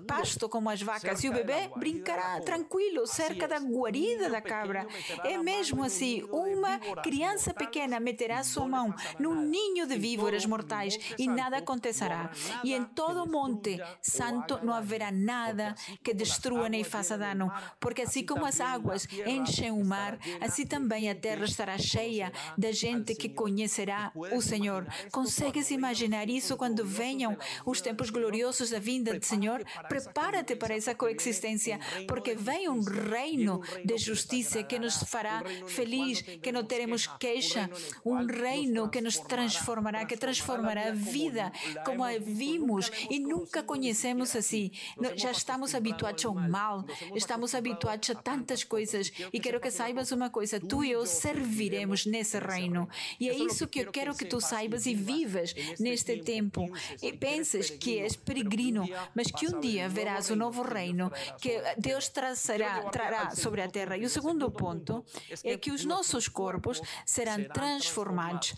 pasto 0.07 0.49
como 0.49 0.71
as 0.71 0.83
vacas, 0.83 1.23
e 1.25 1.29
o 1.29 1.33
bebê 1.33 1.71
brincará 1.77 2.41
tranquilo 2.41 3.07
cerca 3.07 3.47
da 3.47 3.59
guarida 3.59 4.29
da 4.29 4.41
cabra. 4.41 4.87
É 5.23 5.37
mesmo 5.39 5.83
assim: 5.83 6.23
uma 6.31 6.79
criança 7.03 7.53
pequena 7.53 8.01
meterá 8.01 8.43
sua 8.43 8.67
mão 8.67 8.95
num 9.19 9.35
ninho 9.35 9.87
de 9.87 9.97
víboras 9.97 10.47
mortais 10.47 10.99
e 11.19 11.27
nada 11.27 11.59
acontecerá. 11.59 12.31
E 12.63 12.73
em 12.73 12.85
todo 12.85 13.23
o 13.23 13.31
monte 13.31 13.79
santo 14.03 14.59
não 14.63 14.73
haverá 14.75 15.11
nada 15.11 15.75
que 16.03 16.15
destrua 16.15 16.69
nem 16.69 16.85
faça 16.85 17.17
dano, 17.17 17.51
porque 17.79 18.03
assim 18.03 18.25
como 18.25 18.45
as 18.45 18.61
águas 18.61 19.07
enchem 19.27 19.71
o 19.71 19.85
mar, 19.85 20.19
assim 20.41 20.67
também 20.67 21.11
a 21.11 21.15
terra 21.15 21.45
estará 21.45 21.79
cheia 21.79 22.33
da 22.57 22.73
gente 22.73 23.15
que 23.15 23.29
conhecerá 23.29 24.11
o 24.15 24.41
Senhor 24.41 24.74
Senhor. 24.75 24.87
Consegues 25.11 25.71
imaginar 25.71 26.29
isso 26.29 26.57
quando 26.57 26.85
venham 26.85 27.37
os 27.65 27.81
tempos 27.81 28.11
gloriosos 28.11 28.71
da 28.71 28.79
vinda 28.79 29.19
do 29.19 29.25
Senhor? 29.25 29.65
Prepara-te 29.89 30.57
para 30.57 30.75
essa 30.75 30.95
coexistência, 30.95 31.79
porque 32.09 32.35
vem 32.35 32.69
um 32.69 32.81
reino 32.81 33.61
de 33.85 33.97
justiça 33.99 34.63
que 34.63 34.79
nos 34.79 35.03
fará 35.05 35.43
feliz, 35.67 36.23
que 36.23 36.51
não 36.51 36.65
teremos 36.65 37.07
queixa, 37.07 37.71
um 38.05 38.27
reino 38.27 38.89
que 38.89 39.01
nos 39.01 39.19
transformará, 39.19 40.05
que 40.05 40.17
transformará 40.17 40.89
a 40.89 40.93
vida 40.93 41.53
como 41.85 42.03
a 42.03 42.19
vimos 42.19 42.91
e 43.11 43.19
nunca 43.19 43.63
conhecemos 43.63 44.35
assim. 44.35 44.71
Já 45.17 45.31
estamos 45.31 45.75
habituados 45.75 46.25
ao 46.25 46.35
mal, 46.35 46.85
estamos 47.15 47.55
habituados 47.55 48.11
a 48.11 48.15
tantas 48.15 48.65
coisas 48.65 49.13
e 49.33 49.41
quero 49.41 49.61
que 49.61 49.71
saibas 49.71 50.11
uma 50.13 50.31
coisa: 50.31 50.59
tu 50.61 50.85
e 50.85 50.91
eu 50.91 51.07
serviremos 51.07 52.07
nesse 52.07 52.39
reino. 52.39 52.89
E 53.21 53.29
é 53.29 53.35
isso 53.35 53.67
que 53.67 53.81
eu 53.81 53.93
quero 53.93 54.15
que 54.15 54.25
tu 54.25 54.41
saibas 54.41 54.54
e 54.63 54.95
vivas 54.95 55.55
neste 55.79 56.19
tempo. 56.19 56.69
E 57.03 57.13
penses 57.13 57.71
que 57.71 57.99
és 57.99 58.17
peregrino, 58.17 58.89
mas 59.15 59.31
que 59.31 59.47
um 59.49 59.61
dia 59.61 59.89
verás 59.89 60.31
o 60.31 60.37
novo 60.37 60.63
reino 60.63 61.11
que 61.41 61.61
Deus 61.79 62.09
trará 62.09 63.31
sobre 63.35 63.63
a 63.63 63.69
terra. 63.69 63.97
E 63.97 64.05
o 64.05 64.11
segundo 64.11 64.51
ponto 64.51 65.05
é 65.43 65.57
que 65.57 65.71
os 65.71 65.85
nossos 65.85 66.29
corpos 66.29 66.81
serão 67.05 67.45
transformados. 67.53 68.55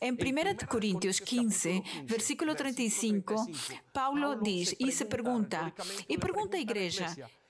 Em 0.00 0.12
1 0.12 0.16
Coríntios 0.68 1.20
15, 1.20 1.82
versículo 2.04 2.54
35, 2.54 3.34
Paulo 3.92 4.40
diz 4.42 4.74
e 4.78 4.92
se 4.92 5.04
pergunta, 5.04 5.72
e 6.08 6.18
pergunta 6.18 6.56
à 6.56 6.60
igreja, 6.60 7.06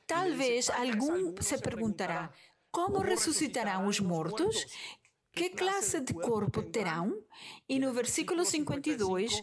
talvez 0.06 0.70
algum 0.70 1.34
se 1.40 1.58
perguntará, 1.58 2.30
como 2.70 3.00
ressuscitarão 3.00 3.86
os 3.86 3.98
mortos? 3.98 4.66
Que 5.32 5.50
classe 5.50 6.00
de 6.00 6.12
corpo 6.12 6.62
terão? 6.62 7.16
E 7.68 7.78
no 7.78 7.92
versículo 7.92 8.44
52 8.44 9.42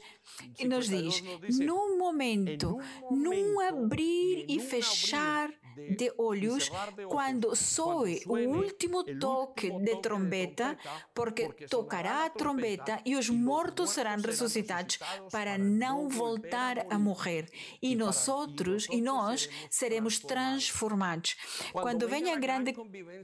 nos 0.65 0.89
diz: 0.89 1.23
num 1.59 1.97
momento, 1.97 2.77
num 3.09 3.59
abrir 3.61 4.45
e 4.49 4.59
fechar 4.59 5.49
de 5.95 6.11
olhos 6.17 6.71
quando 7.07 7.55
soe 7.55 8.21
o 8.25 8.33
último 8.33 9.03
toque 9.19 9.69
de 9.69 10.01
trombeta, 10.01 10.77
porque 11.13 11.47
tocará 11.69 12.25
a 12.25 12.29
trombeta 12.29 12.99
e 13.05 13.15
os 13.15 13.29
mortos 13.29 13.91
serão 13.91 14.17
ressuscitados 14.17 14.99
para 15.31 15.57
não 15.57 16.09
voltar 16.09 16.85
a 16.89 16.97
morrer. 16.97 17.49
E 17.81 17.95
nós 17.95 18.27
outros 18.27 18.87
e 18.89 19.01
nós 19.01 19.49
seremos 19.69 20.19
transformados. 20.19 21.35
Quando 21.71 22.07
vem 22.07 22.31
a 22.31 22.39
grande 22.39 22.73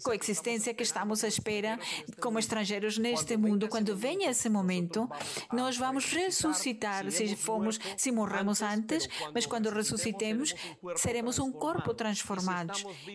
coexistência 0.04 0.74
que 0.74 0.84
estamos 0.84 1.24
à 1.24 1.28
espera 1.28 1.80
como 2.22 2.40
estrangeiros 2.40 2.98
neste 2.98 3.36
mundo, 3.36 3.68
quando 3.68 3.96
vem 3.96 4.26
esse 4.26 4.50
momento, 4.50 5.10
nós 5.52 5.78
vamos 5.78 6.06
ressuscitar 6.06 7.10
se 7.12 7.36
fomos, 7.36 7.80
se 7.98 8.12
morremos 8.12 8.62
antes, 8.62 9.08
mas 9.34 9.46
quando 9.46 9.70
ressuscitemos, 9.70 10.54
seremos 10.98 11.40
um 11.40 11.52
corpo 11.52 11.94
transformado 11.94 12.43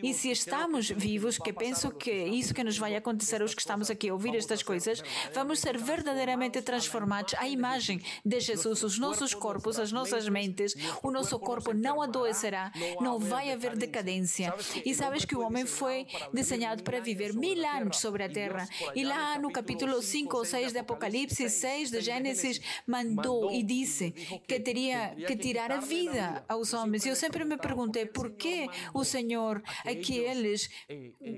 E 0.02 0.14
se 0.14 0.30
estamos 0.30 0.90
vivos, 0.90 1.38
que 1.38 1.52
penso 1.52 1.90
que 1.90 2.10
é 2.10 2.28
isso 2.28 2.54
que 2.54 2.64
nos 2.64 2.78
vai 2.78 2.96
acontecer 2.96 3.42
os 3.42 3.54
que 3.54 3.60
estamos 3.60 3.90
aqui 3.90 4.08
a 4.08 4.12
ouvir 4.12 4.34
estas 4.34 4.62
coisas, 4.62 5.02
vamos 5.34 5.60
ser 5.60 5.78
verdadeiramente 5.78 6.60
transformados 6.62 7.34
à 7.34 7.48
imagem 7.48 8.00
de 8.24 8.40
Jesus. 8.40 8.82
Os 8.82 8.98
nossos 8.98 9.34
corpos, 9.34 9.78
as 9.78 9.92
nossas 9.92 10.28
mentes, 10.28 10.74
o 11.02 11.10
nosso 11.10 11.38
corpo 11.38 11.72
não 11.72 12.00
adoecerá, 12.02 12.72
não 13.00 13.18
vai 13.18 13.52
haver 13.52 13.76
decadência. 13.76 14.54
E 14.84 14.94
sabes 14.94 15.24
que 15.24 15.36
o 15.36 15.40
homem 15.40 15.66
foi 15.66 16.06
desenhado 16.32 16.82
para 16.82 17.00
viver 17.00 17.32
mil 17.34 17.66
anos 17.66 17.98
sobre 17.98 18.22
a 18.22 18.28
terra. 18.28 18.68
E 18.94 19.04
lá 19.04 19.38
no 19.38 19.50
capítulo 19.50 20.00
5 20.00 20.36
ou 20.36 20.44
6 20.44 20.72
de 20.72 20.78
Apocalipse, 20.78 21.48
6 21.48 21.90
de 21.90 22.00
Gênesis, 22.00 22.60
mandou 22.86 23.52
e 23.52 23.62
disse 23.62 24.10
que 24.46 24.60
teria 24.60 25.14
que 25.26 25.36
tirar 25.36 25.70
a 25.72 25.78
vida 25.78 26.44
aos 26.48 26.72
homens. 26.72 27.04
E 27.04 27.08
eu 27.08 27.16
sempre 27.16 27.44
me 27.44 27.56
perguntei 27.56 28.06
por 28.06 28.30
que 28.30 28.68
o 28.94 29.04
Senhor 29.04 29.17
Senhor 29.18 29.60
a 29.84 29.94
que 29.94 30.16
eles 30.16 30.70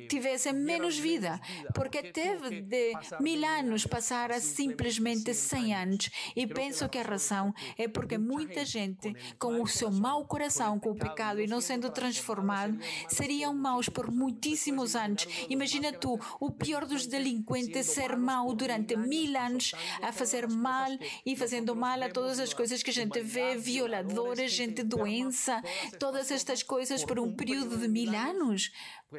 tivessem 0.08 0.52
menos 0.52 0.98
vida, 0.98 1.40
porque 1.74 2.02
teve 2.02 2.60
de 2.60 2.92
mil 3.20 3.44
anos 3.44 3.86
passar 3.86 4.30
a 4.30 4.40
simplesmente 4.40 5.32
cem 5.32 5.74
anos. 5.74 6.10
E 6.36 6.46
penso 6.46 6.88
que 6.88 6.98
a 6.98 7.02
razão 7.02 7.54
é 7.78 7.88
porque 7.88 8.18
muita 8.18 8.64
gente, 8.64 9.14
com 9.38 9.62
o 9.62 9.66
seu 9.66 9.90
mau 9.90 10.26
coração, 10.26 10.78
com 10.78 10.90
o 10.90 10.98
pecado 10.98 11.40
e 11.40 11.46
não 11.46 11.60
sendo 11.60 11.90
transformado, 11.90 12.78
seriam 13.08 13.54
maus 13.54 13.88
por 13.88 14.10
muitíssimos 14.10 14.94
anos. 14.94 15.26
Imagina 15.48 15.92
tu, 15.92 16.18
o 16.38 16.50
pior 16.50 16.84
dos 16.84 17.06
delinquentes, 17.06 17.86
ser 17.86 18.16
mau 18.16 18.54
durante 18.54 18.96
mil 18.96 19.36
anos, 19.38 19.72
a 20.02 20.12
fazer 20.12 20.46
mal 20.48 20.90
e 21.24 21.34
fazendo 21.34 21.74
mal 21.74 22.02
a 22.02 22.10
todas 22.10 22.38
as 22.38 22.52
coisas 22.52 22.82
que 22.82 22.90
a 22.90 22.94
gente 22.94 23.20
vê, 23.20 23.56
violadores, 23.56 24.52
gente 24.52 24.82
doença, 24.82 25.62
todas 25.98 26.30
estas 26.30 26.62
coisas 26.62 27.04
por 27.04 27.18
um 27.18 27.34
período 27.34 27.69
período 27.70 27.78
de 27.78 27.88
mil 27.88 28.14
anos? 28.14 28.72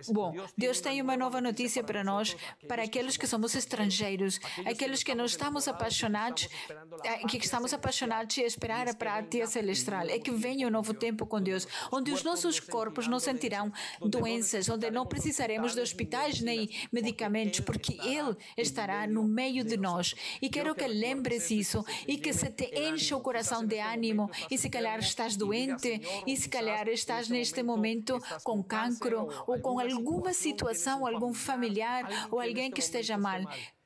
Bom, 0.07 0.33
Deus 0.57 0.79
tem 0.79 1.01
uma 1.01 1.17
nova 1.17 1.41
notícia 1.41 1.83
para 1.83 2.01
nós, 2.01 2.35
para 2.65 2.83
aqueles 2.83 3.17
que 3.17 3.27
somos 3.27 3.53
estrangeiros, 3.55 4.39
aqueles 4.65 5.03
que 5.03 5.13
não 5.13 5.25
estamos 5.25 5.67
apaixonados, 5.67 6.47
eh, 7.03 7.27
que 7.27 7.37
estamos 7.37 7.73
apaixonados 7.73 8.37
e 8.37 8.41
esperar 8.41 8.87
a 8.87 8.93
prática 8.93 9.45
celestial. 9.47 10.07
É 10.07 10.17
que 10.17 10.31
venha 10.31 10.67
um 10.67 10.71
novo 10.71 10.93
tempo 10.93 11.25
com 11.25 11.41
Deus, 11.41 11.67
onde 11.91 12.11
os 12.11 12.23
nossos 12.23 12.59
corpos 12.59 13.07
não 13.07 13.19
sentirão 13.19 13.71
doenças, 13.99 14.69
onde 14.69 14.89
não 14.89 15.05
precisaremos 15.05 15.73
de 15.73 15.81
hospitais 15.81 16.39
nem 16.39 16.69
medicamentos, 16.91 17.59
porque 17.59 17.99
Ele 18.01 18.37
estará 18.57 19.05
no 19.05 19.25
meio 19.25 19.63
de 19.65 19.75
nós. 19.75 20.15
E 20.41 20.49
quero 20.49 20.73
que 20.73 20.87
lembres 20.87 21.51
isso 21.51 21.83
e 22.07 22.17
que 22.17 22.31
se 22.31 22.49
te 22.49 22.71
encha 22.79 23.17
o 23.17 23.21
coração 23.21 23.65
de 23.65 23.77
ânimo. 23.79 24.31
E 24.49 24.57
se 24.57 24.69
calhar 24.69 24.99
estás 24.99 25.35
doente, 25.35 26.01
e 26.25 26.37
se 26.37 26.47
calhar 26.47 26.87
estás 26.87 27.27
neste 27.27 27.61
momento 27.61 28.17
com 28.43 28.63
cancro 28.63 29.27
ou 29.47 29.59
com 29.59 29.79
alguma 29.79 30.33
situação, 30.33 31.05
algum 31.05 31.33
familiar 31.33 32.27
ou 32.31 32.39
alguém 32.39 32.71
que 32.71 32.79
esteja 32.79 33.17
mal 33.17 33.41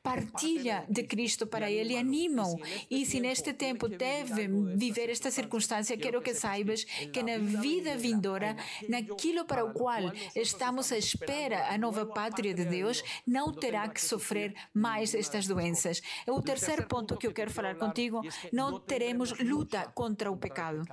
partilha 0.06 0.86
de 0.88 1.02
Cristo 1.02 1.48
para 1.48 1.72
ele, 1.72 1.98
anima-o. 1.98 2.60
E 2.92 3.04
se 3.08 3.20
neste 3.20 3.52
tempo 3.52 3.90
deve 3.90 4.48
viver 4.76 5.10
esta 5.10 5.32
circunstância, 5.32 5.98
quero 5.98 6.22
que 6.22 6.36
saibas 6.36 6.84
que 6.84 7.24
na 7.24 7.40
vida 7.40 7.98
vindoura, 7.98 8.56
naquilo 8.88 9.46
para 9.46 9.66
o 9.66 9.74
qual 9.74 10.14
estamos 10.36 10.92
à 10.92 10.98
espera, 10.98 11.74
a 11.74 11.78
nova 11.80 12.06
pátria 12.06 12.54
de 12.54 12.66
Deus, 12.66 13.04
não 13.26 13.52
terá 13.52 13.90
que 13.90 14.00
sofrer 14.00 14.54
mais 14.72 15.16
estas 15.16 15.48
doenças. 15.48 16.00
O 16.28 16.40
terceiro 16.40 16.88
ponto 16.88 17.18
que 17.18 17.26
eu 17.26 17.34
quero 17.34 17.50
falar 17.50 17.74
contigo, 17.76 18.22
não 18.54 18.80
teremos 18.80 19.34
luta 19.40 19.92
contra 19.96 20.32
o 20.32 20.38
pecado. 20.38 20.84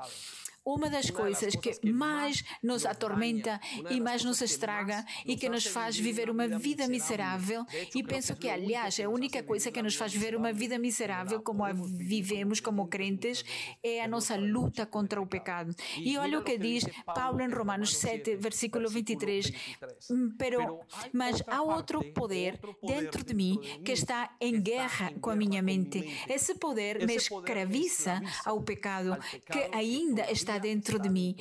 Uma 0.65 0.89
das 0.89 1.11
coisas 1.11 1.57
que 1.57 1.91
mais 1.91 2.45
nos 2.63 2.87
atormenta 2.87 3.61
e 3.91 4.01
mais 4.01 4.25
nos 4.25 4.41
estraga 4.41 5.05
e 5.27 5.37
que 5.37 5.49
nos 5.49 5.67
faz 5.67 5.99
viver 5.99 6.31
uma 6.31 6.47
vida 6.47 6.87
miserável, 6.87 7.67
e 7.95 8.03
penso 8.03 8.37
que, 8.37 8.49
aliás, 8.49 9.01
a 9.01 9.09
única 9.09 9.43
coisa 9.43 9.73
que 9.73 9.83
nos 9.83 9.97
faz 9.97 10.13
viver 10.13 10.37
uma 10.37 10.53
vida 10.53 10.79
miserável 10.79 11.41
como 11.43 11.65
a 11.65 11.73
vivemos 11.73 12.61
como 12.61 12.87
crentes 12.87 13.45
é 13.83 14.03
a 14.03 14.09
nossa 14.09 14.37
luta 14.37 14.87
contra 14.87 15.21
o 15.21 15.27
pecado. 15.27 15.75
E 15.99 16.17
olha 16.17 16.39
o 16.39 16.45
que 16.45 16.57
diz 16.59 16.85
Paulo 17.07 17.41
em 17.41 17.51
Romanos 17.51 17.97
7, 17.97 18.37
versículo 18.37 18.89
23. 18.89 19.51
Pero, 20.39 20.81
mas 21.13 21.43
há 21.47 21.63
outro 21.63 22.03
poder 22.13 22.61
dentro 22.83 23.25
de 23.25 23.35
mim 23.35 23.59
que 23.85 23.93
está 23.93 24.37
em 24.41 24.61
guerra 24.61 25.13
com 25.21 25.31
a 25.31 25.37
minha 25.37 25.63
mente. 25.63 26.25
Esse 26.29 26.55
poder 26.55 27.07
me 27.07 27.17
escraviza 27.17 28.21
ao 28.45 28.63
pecado 28.63 29.19
que 29.51 29.77
ainda 29.77 30.31
está 30.31 30.52
está 30.53 30.59
dentro 30.59 30.99
de 30.99 31.09
mim. 31.09 31.37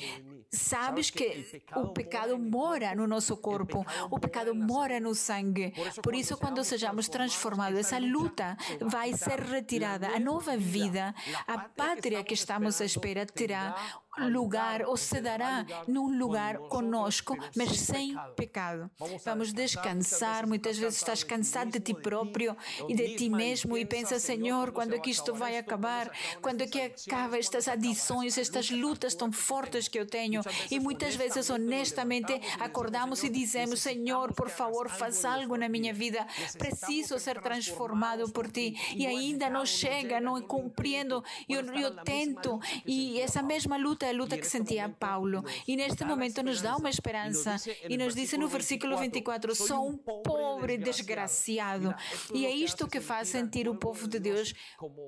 Sabes 0.54 1.10
que 1.10 1.64
o 1.78 1.94
pecado 1.94 2.38
mora 2.38 2.94
no 2.94 3.08
nosso 3.08 3.38
corpo, 3.38 3.86
o 4.10 4.20
pecado 4.20 4.54
mora 4.54 5.00
no 5.00 5.16
sangue. 5.16 5.74
Por 6.04 6.14
isso, 6.14 6.36
quando 6.36 6.62
sejamos 6.62 7.08
transformados, 7.08 7.80
essa 7.80 7.98
luta 7.98 8.58
vai 8.82 9.14
ser 9.14 9.40
retirada. 9.40 10.10
A 10.10 10.20
nova 10.20 10.58
vida, 10.58 11.16
a 11.48 11.58
pátria 11.58 12.22
que 12.22 12.34
estamos 12.34 12.82
à 12.82 12.86
espera, 12.86 13.26
terá 13.26 13.74
lugar 14.20 14.84
ou 14.84 14.98
se 14.98 15.22
dará 15.22 15.66
num 15.88 16.18
lugar 16.18 16.58
conosco, 16.58 17.38
mas 17.56 17.80
sem 17.80 18.16
pecado. 18.36 18.90
Vamos 19.24 19.54
descansar. 19.54 20.46
Muitas 20.46 20.78
vezes 20.78 20.98
estás 20.98 21.24
cansado 21.24 21.72
de 21.72 21.80
ti 21.80 21.94
próprio 21.94 22.56
e 22.88 22.96
de 22.96 23.16
ti 23.16 23.30
mesmo 23.30 23.78
e 23.78 23.86
pensa, 23.86 24.20
Senhor, 24.20 24.72
quando 24.72 24.94
é 24.94 25.00
que 25.00 25.10
isto 25.10 25.34
vai 25.34 25.58
acabar? 25.58 26.12
Quando 26.42 26.62
é 26.62 26.68
que 26.68 26.82
acaba 26.82 27.38
estas 27.38 27.68
adições, 27.68 28.38
estas 28.38 28.70
lutas 28.70 29.16
tão 29.16 29.32
fortes 29.32 29.88
que 29.88 29.98
eu 29.98 30.06
tenho? 30.06 30.42
E 30.70 30.80
muitas 30.80 31.16
vezes, 31.16 31.50
honestamente, 31.50 32.34
acordamos 32.60 33.24
e 33.24 33.30
dizemos, 33.30 33.82
Senhor, 33.82 34.34
por 34.34 34.50
favor, 34.50 34.90
faz 34.90 35.24
algo 35.24 35.56
na 35.56 35.70
minha 35.70 35.94
vida. 35.94 36.26
Preciso 36.58 37.18
ser 37.20 37.42
transformado 37.42 38.30
por 38.32 38.50
ti. 38.50 38.76
E 38.94 39.06
ainda 39.06 39.50
não 39.50 39.66
chega, 39.66 40.20
não 40.20 40.42
compreendo. 40.42 41.24
Eu, 41.48 41.62
eu 41.76 41.96
tento. 42.04 42.60
E 42.86 43.20
essa 43.20 43.42
mesma 43.42 43.78
luta 43.78 44.01
luta 44.02 44.06
é 44.06 44.10
a 44.10 44.14
luta 44.14 44.38
que 44.38 44.48
sentia 44.48 44.90
Paulo. 44.90 45.44
E 45.68 45.76
neste 45.76 46.04
momento 46.04 46.42
nos 46.42 46.62
dá 46.62 46.76
uma 46.76 46.90
esperança. 46.90 47.56
E 47.88 47.98
nos 47.98 48.16
diz 48.16 48.34
no 48.34 48.48
versículo 48.48 48.98
24: 48.98 49.56
Sou 49.56 49.88
um 49.88 49.98
pobre 49.98 50.78
desgraciado. 50.78 51.94
E 52.34 52.46
é 52.46 52.52
isto 52.52 52.88
que 52.88 53.00
faz 53.00 53.30
sentir 53.30 53.68
o 53.70 53.76
povo 53.76 54.08
de 54.08 54.20
Deus 54.20 54.54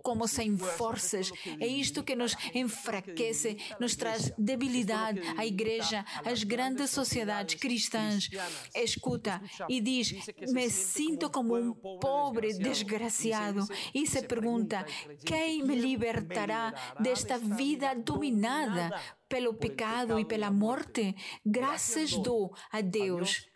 como 0.04 0.28
sem 0.28 0.58
forças. 0.58 1.32
É 1.60 1.68
isto 1.68 2.04
que 2.04 2.16
nos 2.16 2.36
enfraquece, 2.54 3.58
nos 3.80 3.96
traz 3.96 4.32
debilidade 4.38 5.22
à 5.38 5.46
igreja, 5.46 6.06
às 6.24 6.44
grandes 6.44 6.90
sociedades 6.90 7.56
cristãs. 7.56 8.30
Escuta 8.76 9.42
e 9.70 9.82
diz: 9.82 10.14
Me 10.52 10.70
sinto 10.70 11.30
como 11.30 11.56
um 11.56 11.74
pobre 12.00 12.54
desgraciado. 12.54 13.66
E 13.94 14.06
se 14.06 14.22
pergunta: 14.24 14.86
quem 15.26 15.64
me 15.64 15.76
libertará 15.76 16.74
desta 17.00 17.38
vida 17.38 17.96
dominada 17.96 18.83
pelo 19.28 19.54
pecado 19.54 20.20
e 20.20 20.26
pela 20.26 20.52
morte? 20.52 21.16
Graças 21.46 22.12
dou 22.18 22.54
a 22.72 22.82
Deus. 22.82 23.48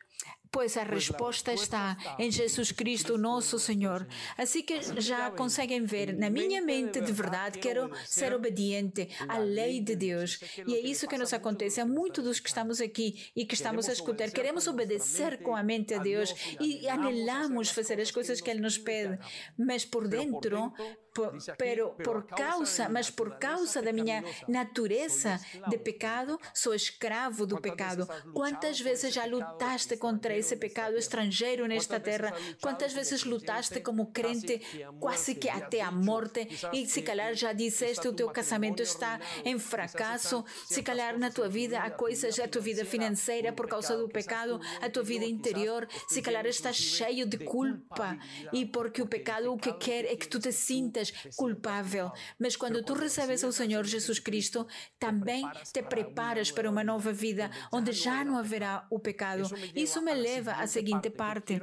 Pois 0.51 0.77
a 0.77 0.83
resposta 0.83 1.53
está 1.53 1.97
em 2.17 2.31
Jesus 2.31 2.71
Cristo, 2.71 3.17
nosso 3.17 3.59
Senhor. 3.59 4.07
Assim 4.37 4.63
que 4.63 4.81
já 5.01 5.29
conseguem 5.31 5.83
ver, 5.83 6.17
na 6.17 6.29
minha 6.29 6.61
mente 6.61 7.01
de 7.01 7.11
verdade, 7.11 7.59
quero 7.59 7.91
ser 8.05 8.33
obediente 8.33 9.09
à 9.27 9.37
lei 9.37 9.81
de 9.81 9.95
Deus. 9.95 10.39
E 10.65 10.73
é 10.73 10.79
isso 10.79 11.07
que 11.07 11.17
nos 11.17 11.33
acontece. 11.33 11.81
A 11.81 11.85
muitos 11.85 12.23
dos 12.23 12.39
que 12.39 12.47
estamos 12.47 12.79
aqui 12.79 13.29
e 13.35 13.45
que 13.45 13.55
estamos 13.55 13.89
a 13.89 13.93
escutar. 13.93 14.31
Queremos 14.31 14.67
obedecer 14.67 15.41
com 15.41 15.55
a 15.55 15.63
mente 15.63 15.93
a 15.93 15.99
Deus 15.99 16.33
e 16.59 16.87
anelamos 16.87 17.69
fazer 17.69 17.99
as 17.99 18.11
coisas 18.11 18.39
que 18.39 18.49
Ele 18.49 18.61
nos 18.61 18.77
pede, 18.77 19.19
mas 19.57 19.83
por 19.83 20.07
dentro 20.07 20.73
por, 21.17 21.36
pero 21.58 21.89
por 22.03 22.27
causa, 22.27 22.88
mas 22.88 23.10
por 23.10 23.39
causa 23.39 23.82
da 23.82 23.91
minha 23.91 24.23
natureza 24.47 25.39
de 25.67 25.77
pecado, 25.80 26.39
sou 26.53 26.75
escravo 26.75 27.47
do 27.47 27.60
pecado. 27.60 28.08
Quantas 28.36 28.80
vezes 28.80 29.12
já 29.12 29.25
lutaste 29.25 29.97
contra 29.97 30.38
esse 30.38 30.56
pecado 30.56 30.95
estrangeiro 30.95 31.65
nesta 31.65 31.99
terra? 31.99 32.32
Quantas 32.62 32.93
vezes 32.93 33.23
lutaste 33.23 33.80
como 33.82 34.12
crente 34.12 34.62
quase 34.99 35.34
que 35.34 35.49
até 35.49 35.82
a 35.82 35.89
morte? 35.89 36.47
E 36.71 36.86
se 36.86 37.01
calhar 37.01 37.34
já 37.34 37.51
disseste 37.51 38.08
o 38.08 38.13
teu 38.13 38.30
casamento 38.30 38.84
está 38.84 39.19
em 39.43 39.58
fracasso, 39.58 40.45
se 40.67 40.84
calhar 40.84 41.17
na 41.17 41.32
tua 41.32 41.49
vida 41.49 41.80
há 41.80 41.89
coisas, 41.89 42.39
a 42.39 42.47
tua 42.47 42.62
vida 42.62 42.86
financeira 42.86 43.51
por 43.51 43.67
causa 43.67 43.97
do 43.97 44.08
pecado, 44.08 44.62
a 44.80 44.88
tua 44.88 45.01
vida 45.01 45.25
interior, 45.25 45.88
se 46.08 46.21
calhar 46.21 46.45
estás 46.45 46.75
cheio 46.75 47.25
de 47.25 47.39
culpa 47.39 48.15
e 48.53 48.67
porque 48.67 49.01
o 49.01 49.08
pecado 49.08 49.51
o 49.51 49.58
que 49.58 49.73
quer 49.73 50.06
é 50.06 50.15
que 50.15 50.27
tu 50.27 50.39
te 50.39 50.51
sintas 50.51 51.06
culpável. 51.35 52.11
Mas 52.39 52.55
quando 52.55 52.83
tu 52.83 52.93
recebes 52.93 53.43
o 53.43 53.51
Senhor 53.51 53.85
Jesus 53.85 54.19
Cristo, 54.19 54.67
também 54.99 55.49
te 55.71 55.81
preparas 55.83 56.51
para 56.51 56.69
uma 56.69 56.83
nova 56.83 57.11
vida 57.11 57.49
onde 57.71 57.91
já 57.91 58.23
não 58.23 58.37
haverá 58.37 58.85
o 58.89 58.99
pecado. 58.99 59.43
Isso 59.75 60.01
me 60.01 60.13
leva 60.13 60.53
à 60.53 60.67
seguinte 60.67 61.09
parte 61.09 61.61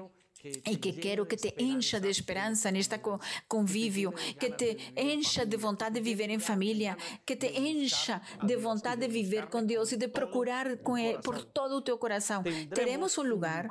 e 0.67 0.77
que 0.77 0.93
quero 0.93 1.25
que 1.25 1.37
te 1.37 1.55
encha 1.59 1.99
de 1.99 2.09
esperança 2.09 2.71
nesta 2.71 3.01
convívio, 3.49 4.13
que 4.39 4.51
te 4.51 4.93
encha 4.97 5.47
de 5.47 5.57
vontade 5.57 5.95
de 5.95 6.01
viver 6.01 6.29
em 6.31 6.39
família, 6.39 6.97
que 7.25 7.37
te 7.37 7.47
encha 7.59 8.21
de 8.43 8.57
vontade 8.57 9.01
de 9.03 9.09
viver 9.09 9.47
com 9.47 9.65
Deus 9.65 9.93
e 9.93 9.97
de 9.97 10.09
procurar 10.09 10.77
com 10.79 10.99
Ele 10.99 11.19
por 11.19 11.43
todo 11.45 11.77
o 11.77 11.83
teu 11.83 11.97
coração. 11.97 12.43
Teremos 12.75 13.17
um 13.17 13.23
lugar, 13.23 13.71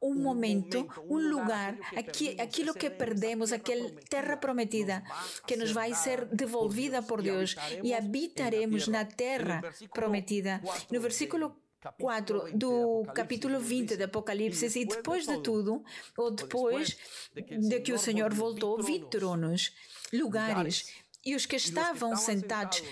um 0.00 0.14
momento, 0.14 0.88
um 1.08 1.18
lugar, 1.18 1.76
aqui, 1.96 2.40
aquilo 2.40 2.74
que 2.74 2.88
perdemos, 2.88 3.52
aquela 3.52 3.90
terra 4.08 4.36
prometida 4.36 5.02
que 5.46 5.56
nos 5.56 5.72
vai 5.72 5.94
ser 5.94 6.24
devolvida 6.26 7.02
por 7.02 7.20
Deus 7.22 7.56
e 7.82 7.92
habitaremos 7.92 8.88
na 8.88 9.04
terra 9.04 9.62
prometida. 9.92 10.60
No 10.90 11.00
versículo 11.00 11.56
4 12.00 12.56
do 12.56 13.04
capítulo 13.14 13.60
20 13.60 13.96
do 13.96 14.04
Apocalipse, 14.04 14.66
e 14.78 14.84
depois 14.84 15.26
de 15.26 15.40
tudo, 15.40 15.82
ou 16.16 16.30
depois 16.30 16.96
de 17.34 17.80
que 17.80 17.92
o 17.92 17.98
Senhor 17.98 18.34
voltou, 18.34 18.82
vi 18.82 19.04
tronos, 19.08 19.72
lugares 20.12 20.92
e 21.28 21.34
os 21.34 21.44
que 21.44 21.56
estavam 21.56 22.16
sentados, 22.16 22.82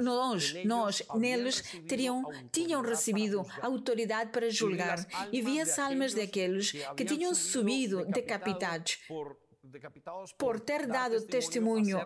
nós, 0.00 0.64
nós, 0.64 1.02
neles, 1.14 1.62
teriam, 1.86 2.24
tinham 2.50 2.82
recebido 2.82 3.46
autoridade 3.62 4.32
para 4.32 4.50
julgar. 4.50 5.06
E 5.30 5.40
vi 5.40 5.60
as 5.60 5.78
almas 5.78 6.12
daqueles 6.12 6.72
que 6.96 7.04
tinham 7.04 7.32
subido 7.32 8.04
decapitados 8.06 8.98
por 10.36 10.60
ter 10.60 10.86
dado 10.86 11.20
testemunho 11.22 12.00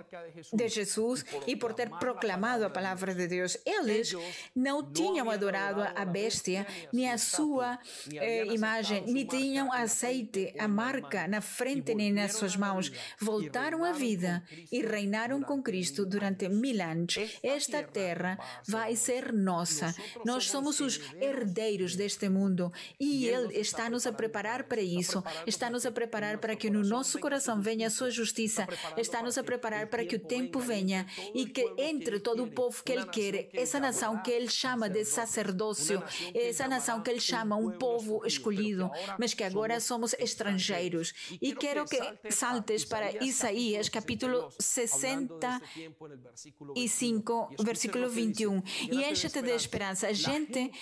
de 0.52 0.68
Jesus 0.68 1.24
e 1.46 1.56
por 1.56 1.72
ter 1.72 1.90
proclamado 1.90 2.64
a 2.64 2.70
palavra 2.70 3.14
de 3.14 3.26
Deus. 3.26 3.56
Eles 3.64 4.14
não 4.54 4.92
tinham 4.92 5.30
adorado 5.30 5.82
a 5.82 6.04
bestia, 6.04 6.66
nem 6.92 7.10
a 7.10 7.18
sua 7.18 7.78
eh, 8.12 8.46
imagem, 8.46 9.04
nem 9.06 9.26
tinham 9.26 9.72
aceite, 9.72 10.54
a 10.58 10.68
marca 10.68 11.26
na 11.28 11.40
frente 11.40 11.94
nem 11.94 12.12
nas 12.12 12.36
suas 12.36 12.56
mãos. 12.56 12.90
Voltaram 13.18 13.84
à 13.84 13.92
vida 13.92 14.42
e 14.70 14.82
reinaram 14.82 15.42
com 15.42 15.62
Cristo 15.62 16.04
durante 16.06 16.48
mil 16.48 16.80
anos. 16.82 17.16
Esta 17.42 17.82
terra 17.82 18.38
vai 18.66 18.96
ser 18.96 19.32
nossa. 19.32 19.94
Nós 20.24 20.50
somos 20.50 20.80
os 20.80 21.00
herdeiros 21.20 21.96
deste 21.96 22.28
mundo 22.28 22.72
e 22.98 23.26
Ele 23.26 23.58
está-nos 23.58 24.06
a 24.06 24.12
preparar 24.12 24.64
para 24.64 24.80
isso. 24.80 25.22
Está-nos 25.46 25.86
a 25.86 25.92
preparar 25.92 26.38
para 26.38 26.56
que 26.56 26.70
no 26.70 26.82
nosso 26.82 27.18
coração 27.18 27.53
coração 27.54 27.60
venha 27.60 27.86
a 27.86 27.90
sua 27.90 28.10
justiça, 28.10 28.66
está-nos 28.96 29.38
a 29.38 29.44
preparar 29.44 29.86
para 29.86 30.04
que 30.04 30.16
o 30.16 30.18
tempo 30.18 30.58
venha 30.58 31.06
e 31.34 31.46
que 31.46 31.64
entre 31.78 32.18
todo 32.18 32.42
o 32.44 32.50
povo 32.50 32.82
que 32.82 32.92
Ele 32.92 33.06
quer, 33.06 33.48
essa 33.52 33.78
nação 33.78 34.20
que 34.22 34.30
Ele 34.30 34.48
chama 34.48 34.88
de 34.88 35.04
sacerdócio, 35.04 36.02
essa 36.34 36.66
nação 36.66 37.02
que 37.02 37.10
Ele 37.10 37.20
chama 37.20 37.56
um 37.56 37.72
povo 37.72 38.24
escolhido, 38.26 38.90
mas 39.18 39.34
que 39.34 39.44
agora 39.44 39.78
somos 39.80 40.14
estrangeiros. 40.14 41.12
E 41.40 41.54
quero 41.54 41.84
que 41.84 41.98
saltes 42.30 42.84
para 42.84 43.24
Isaías, 43.24 43.88
capítulo 43.88 44.50
65, 44.58 47.54
versículo 47.62 48.08
21, 48.08 48.62
e 48.90 49.04
enche-te 49.04 49.40
de 49.42 49.50
esperança. 49.50 50.08
A 50.08 50.12
gente 50.12 50.72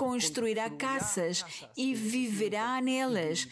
construirá 0.00 0.70
casas 0.70 1.44
e 1.76 1.94
viverá 1.94 2.80
nelas, 2.80 3.46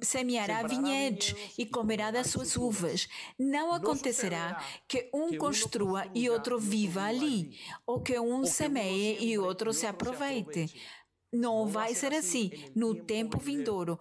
semeará 0.00 0.62
vinhedos 0.62 1.34
e 1.58 1.66
comerá 1.66 2.10
das 2.10 2.28
suas 2.28 2.56
uvas. 2.56 3.06
Não 3.38 3.70
acontecerá 3.70 4.64
que 4.88 5.10
um 5.12 5.36
construa 5.36 6.06
e 6.14 6.30
outro 6.30 6.58
viva 6.58 7.02
ali, 7.02 7.60
ou 7.86 8.00
que 8.00 8.18
um 8.18 8.46
semeie 8.46 9.18
e 9.22 9.38
outro 9.38 9.74
se 9.74 9.84
aproveite. 9.84 10.74
Não 11.32 11.66
vai 11.66 11.94
ser 11.94 12.12
assim. 12.12 12.50
No 12.74 12.94
tempo 12.94 13.38
vindouro, 13.38 13.98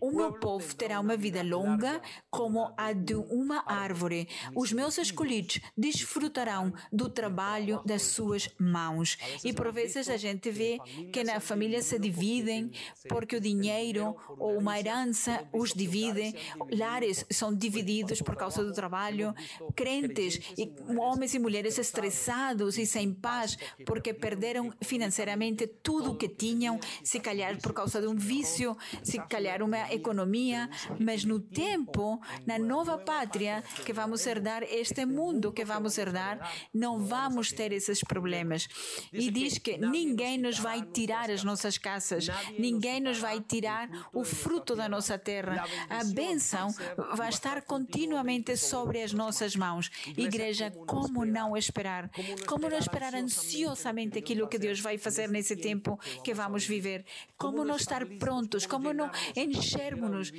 o 0.00 0.10
meu 0.12 0.32
povo 0.34 0.72
terá 0.76 1.00
uma 1.00 1.16
vida 1.16 1.42
longa 1.42 2.00
como 2.30 2.72
a 2.76 2.92
de 2.92 3.16
uma 3.16 3.64
árvore. 3.66 4.28
Os 4.54 4.72
meus 4.72 4.96
escolhidos 4.96 5.60
desfrutarão 5.76 6.72
do 6.92 7.08
trabalho 7.08 7.82
das 7.84 8.02
suas 8.02 8.48
mãos. 8.56 9.18
E 9.44 9.52
por 9.52 9.72
vezes 9.72 10.08
a 10.08 10.16
gente 10.16 10.48
vê 10.50 10.78
que 11.12 11.24
na 11.24 11.40
família 11.40 11.82
se 11.82 11.98
dividem 11.98 12.70
porque 13.08 13.34
o 13.34 13.40
dinheiro 13.40 14.14
ou 14.38 14.56
uma 14.56 14.78
herança 14.78 15.44
os 15.52 15.72
divide. 15.74 16.36
Lares 16.70 17.26
são 17.30 17.52
divididos 17.52 18.22
por 18.22 18.36
causa 18.36 18.62
do 18.62 18.72
trabalho. 18.72 19.34
Crentes, 19.74 20.38
e 20.56 20.72
homens 20.96 21.34
e 21.34 21.40
mulheres 21.40 21.78
estressados 21.78 22.78
e 22.78 22.86
sem 22.86 23.12
paz 23.12 23.58
porque 23.84 24.14
perderam 24.14 24.72
financeiramente 24.80 25.66
tudo 25.66 26.12
o 26.12 26.16
que 26.16 26.28
tinham 26.28 26.59
tinham, 26.60 26.78
se 27.02 27.18
calhar 27.18 27.56
por 27.58 27.72
causa 27.72 28.00
de 28.02 28.06
um 28.06 28.14
vício, 28.14 28.76
se 29.02 29.18
calhar 29.18 29.62
uma 29.62 29.90
economia, 29.92 30.68
mas 30.98 31.24
no 31.24 31.40
tempo, 31.40 32.20
na 32.46 32.58
nova 32.58 32.98
pátria 32.98 33.64
que 33.86 33.92
vamos 33.94 34.26
herdar, 34.26 34.62
este 34.64 35.06
mundo 35.06 35.52
que 35.52 35.64
vamos 35.64 35.96
herdar, 35.96 36.38
não 36.74 36.98
vamos 36.98 37.50
ter 37.50 37.72
esses 37.72 38.00
problemas. 38.00 38.68
E 39.10 39.30
diz 39.30 39.56
que 39.56 39.78
ninguém 39.78 40.36
nos 40.36 40.58
vai 40.58 40.82
tirar 40.82 41.30
as 41.30 41.42
nossas 41.42 41.78
casas, 41.78 42.28
ninguém 42.58 43.00
nos 43.00 43.18
vai 43.18 43.40
tirar 43.40 43.88
o 44.12 44.22
fruto 44.22 44.76
da 44.76 44.88
nossa 44.88 45.18
terra. 45.18 45.64
A 45.88 46.04
bênção 46.04 46.68
vai 47.16 47.30
estar 47.30 47.62
continuamente 47.62 48.54
sobre 48.56 49.02
as 49.02 49.14
nossas 49.14 49.56
mãos. 49.56 49.90
Igreja, 50.16 50.70
como 50.86 51.24
não 51.24 51.56
esperar? 51.56 52.10
Como 52.46 52.68
não 52.68 52.78
esperar 52.78 53.14
ansiosamente 53.14 54.18
aquilo 54.18 54.48
que 54.48 54.58
Deus 54.58 54.80
vai 54.80 54.98
fazer 54.98 55.28
nesse 55.28 55.56
tempo 55.56 55.98
que 56.22 56.34
vamos 56.34 56.49
vamos 56.50 56.66
viver, 56.66 57.04
como 57.38 57.64
não 57.64 57.76
estar 57.76 58.04
prontos, 58.18 58.66
como 58.66 58.92
não 58.92 59.08
enchermos-nos 59.36 60.32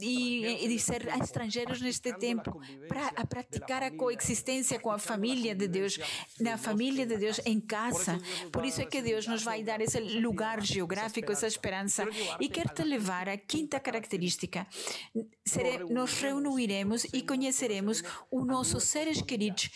e, 0.00 0.66
e 0.66 0.78
ser 0.78 1.08
estrangeiros 1.20 1.80
neste 1.80 2.12
tempo 2.18 2.60
para 2.86 3.10
praticar 3.26 3.82
a 3.82 3.90
coexistência 3.90 4.78
com 4.78 4.90
a 4.90 4.98
família 4.98 5.54
de 5.54 5.66
Deus, 5.66 5.98
na 6.38 6.58
família 6.58 7.06
de 7.06 7.16
Deus 7.16 7.40
em 7.46 7.58
casa. 7.58 8.20
Por 8.52 8.66
isso 8.66 8.82
é 8.82 8.84
que 8.84 9.00
Deus 9.00 9.26
nos 9.26 9.42
vai 9.42 9.62
dar 9.62 9.80
esse 9.80 9.98
lugar 10.20 10.62
geográfico, 10.62 11.32
essa 11.32 11.46
esperança. 11.46 12.06
E 12.38 12.48
quer 12.48 12.68
te 12.68 12.82
levar 12.82 13.28
à 13.28 13.38
quinta 13.38 13.80
característica. 13.80 14.66
Nos 15.88 16.20
reuniremos 16.20 17.04
e 17.12 17.22
conheceremos 17.22 18.02
os 18.30 18.46
nossos 18.46 18.84
seres 18.84 19.22
queridos 19.22 19.70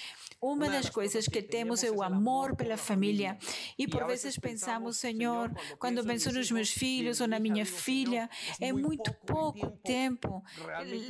uma 0.45 0.69
das 0.69 0.91
coisas 0.91 1.27
que 1.27 1.41
temos 1.43 1.83
é 1.83 1.91
o 1.91 2.03
amor 2.03 2.55
pela 2.55 2.77
família. 2.77 3.39
E 3.79 3.89
por 3.89 4.07
vezes 4.07 4.39
pensamos, 4.39 4.99
Senhor, 4.99 5.51
quando 5.79 6.05
penso 6.05 6.31
nos 6.33 6.51
meus 6.51 6.71
filhos 6.71 7.21
ou 7.21 7.27
na 7.27 7.39
minha 7.39 7.65
filha, 7.65 8.29
é 8.61 8.73
muito 8.73 9.13
pouco 9.27 9.71
tempo. 9.83 10.43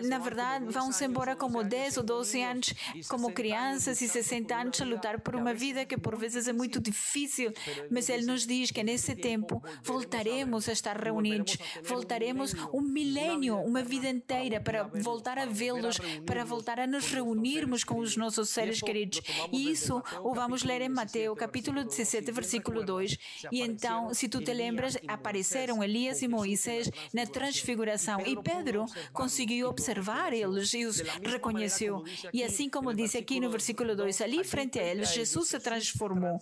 Na 0.04 0.18
verdade, 0.18 0.66
vão-se 0.66 1.04
embora 1.04 1.34
como 1.34 1.64
10 1.64 1.98
ou 1.98 2.04
12 2.04 2.42
anos, 2.42 2.74
como 3.08 3.32
crianças 3.32 4.00
e 4.00 4.08
60 4.08 4.54
anos 4.54 4.80
a 4.80 4.84
lutar 4.84 5.20
por 5.20 5.34
uma 5.34 5.52
vida 5.52 5.84
que 5.84 5.98
por 5.98 6.16
vezes 6.16 6.46
é 6.46 6.52
muito 6.52 6.80
difícil. 6.80 7.52
Mas 7.90 8.08
Ele 8.08 8.26
nos 8.26 8.46
diz 8.46 8.70
que 8.70 8.82
nesse 8.82 9.16
tempo 9.16 9.62
voltaremos 9.82 10.68
a 10.68 10.72
estar 10.72 10.96
reunidos, 10.96 11.56
voltaremos 11.82 12.54
um 12.72 12.80
milênio, 12.80 13.56
uma 13.58 13.82
vida 13.82 14.08
inteira 14.08 14.60
para 14.60 14.84
voltar 14.84 15.38
a 15.38 15.46
vê-los, 15.46 15.98
para 16.24 16.44
voltar 16.44 16.78
a 16.78 16.86
nos 16.86 17.10
reunirmos 17.10 17.82
com 17.82 17.98
os 17.98 18.16
nossos 18.16 18.50
seres 18.50 18.80
queridos. 18.80 19.23
E 19.52 19.70
isso 19.70 20.02
o 20.22 20.34
vamos 20.34 20.62
ler 20.62 20.80
em 20.82 20.88
Mateus, 20.88 21.38
capítulo 21.38 21.84
17, 21.84 22.30
versículo 22.32 22.84
2. 22.84 23.16
E 23.52 23.60
então, 23.60 24.12
se 24.12 24.28
tu 24.28 24.40
te 24.40 24.52
lembras, 24.52 24.96
apareceram 25.06 25.82
Elias 25.82 26.22
e 26.22 26.28
Moisés 26.28 26.90
na 27.12 27.26
transfiguração. 27.26 28.20
E 28.26 28.40
Pedro 28.42 28.86
conseguiu 29.12 29.68
observar 29.68 30.32
eles 30.32 30.72
e 30.74 30.84
os 30.84 31.00
reconheceu. 31.00 32.02
E 32.32 32.42
assim 32.42 32.68
como 32.68 32.94
diz 32.94 33.14
aqui 33.14 33.40
no 33.40 33.50
versículo 33.50 33.96
2, 33.96 34.20
ali 34.20 34.44
frente 34.44 34.78
a 34.78 34.82
eles, 34.82 35.12
Jesus 35.12 35.48
se 35.48 35.58
transformou. 35.60 36.38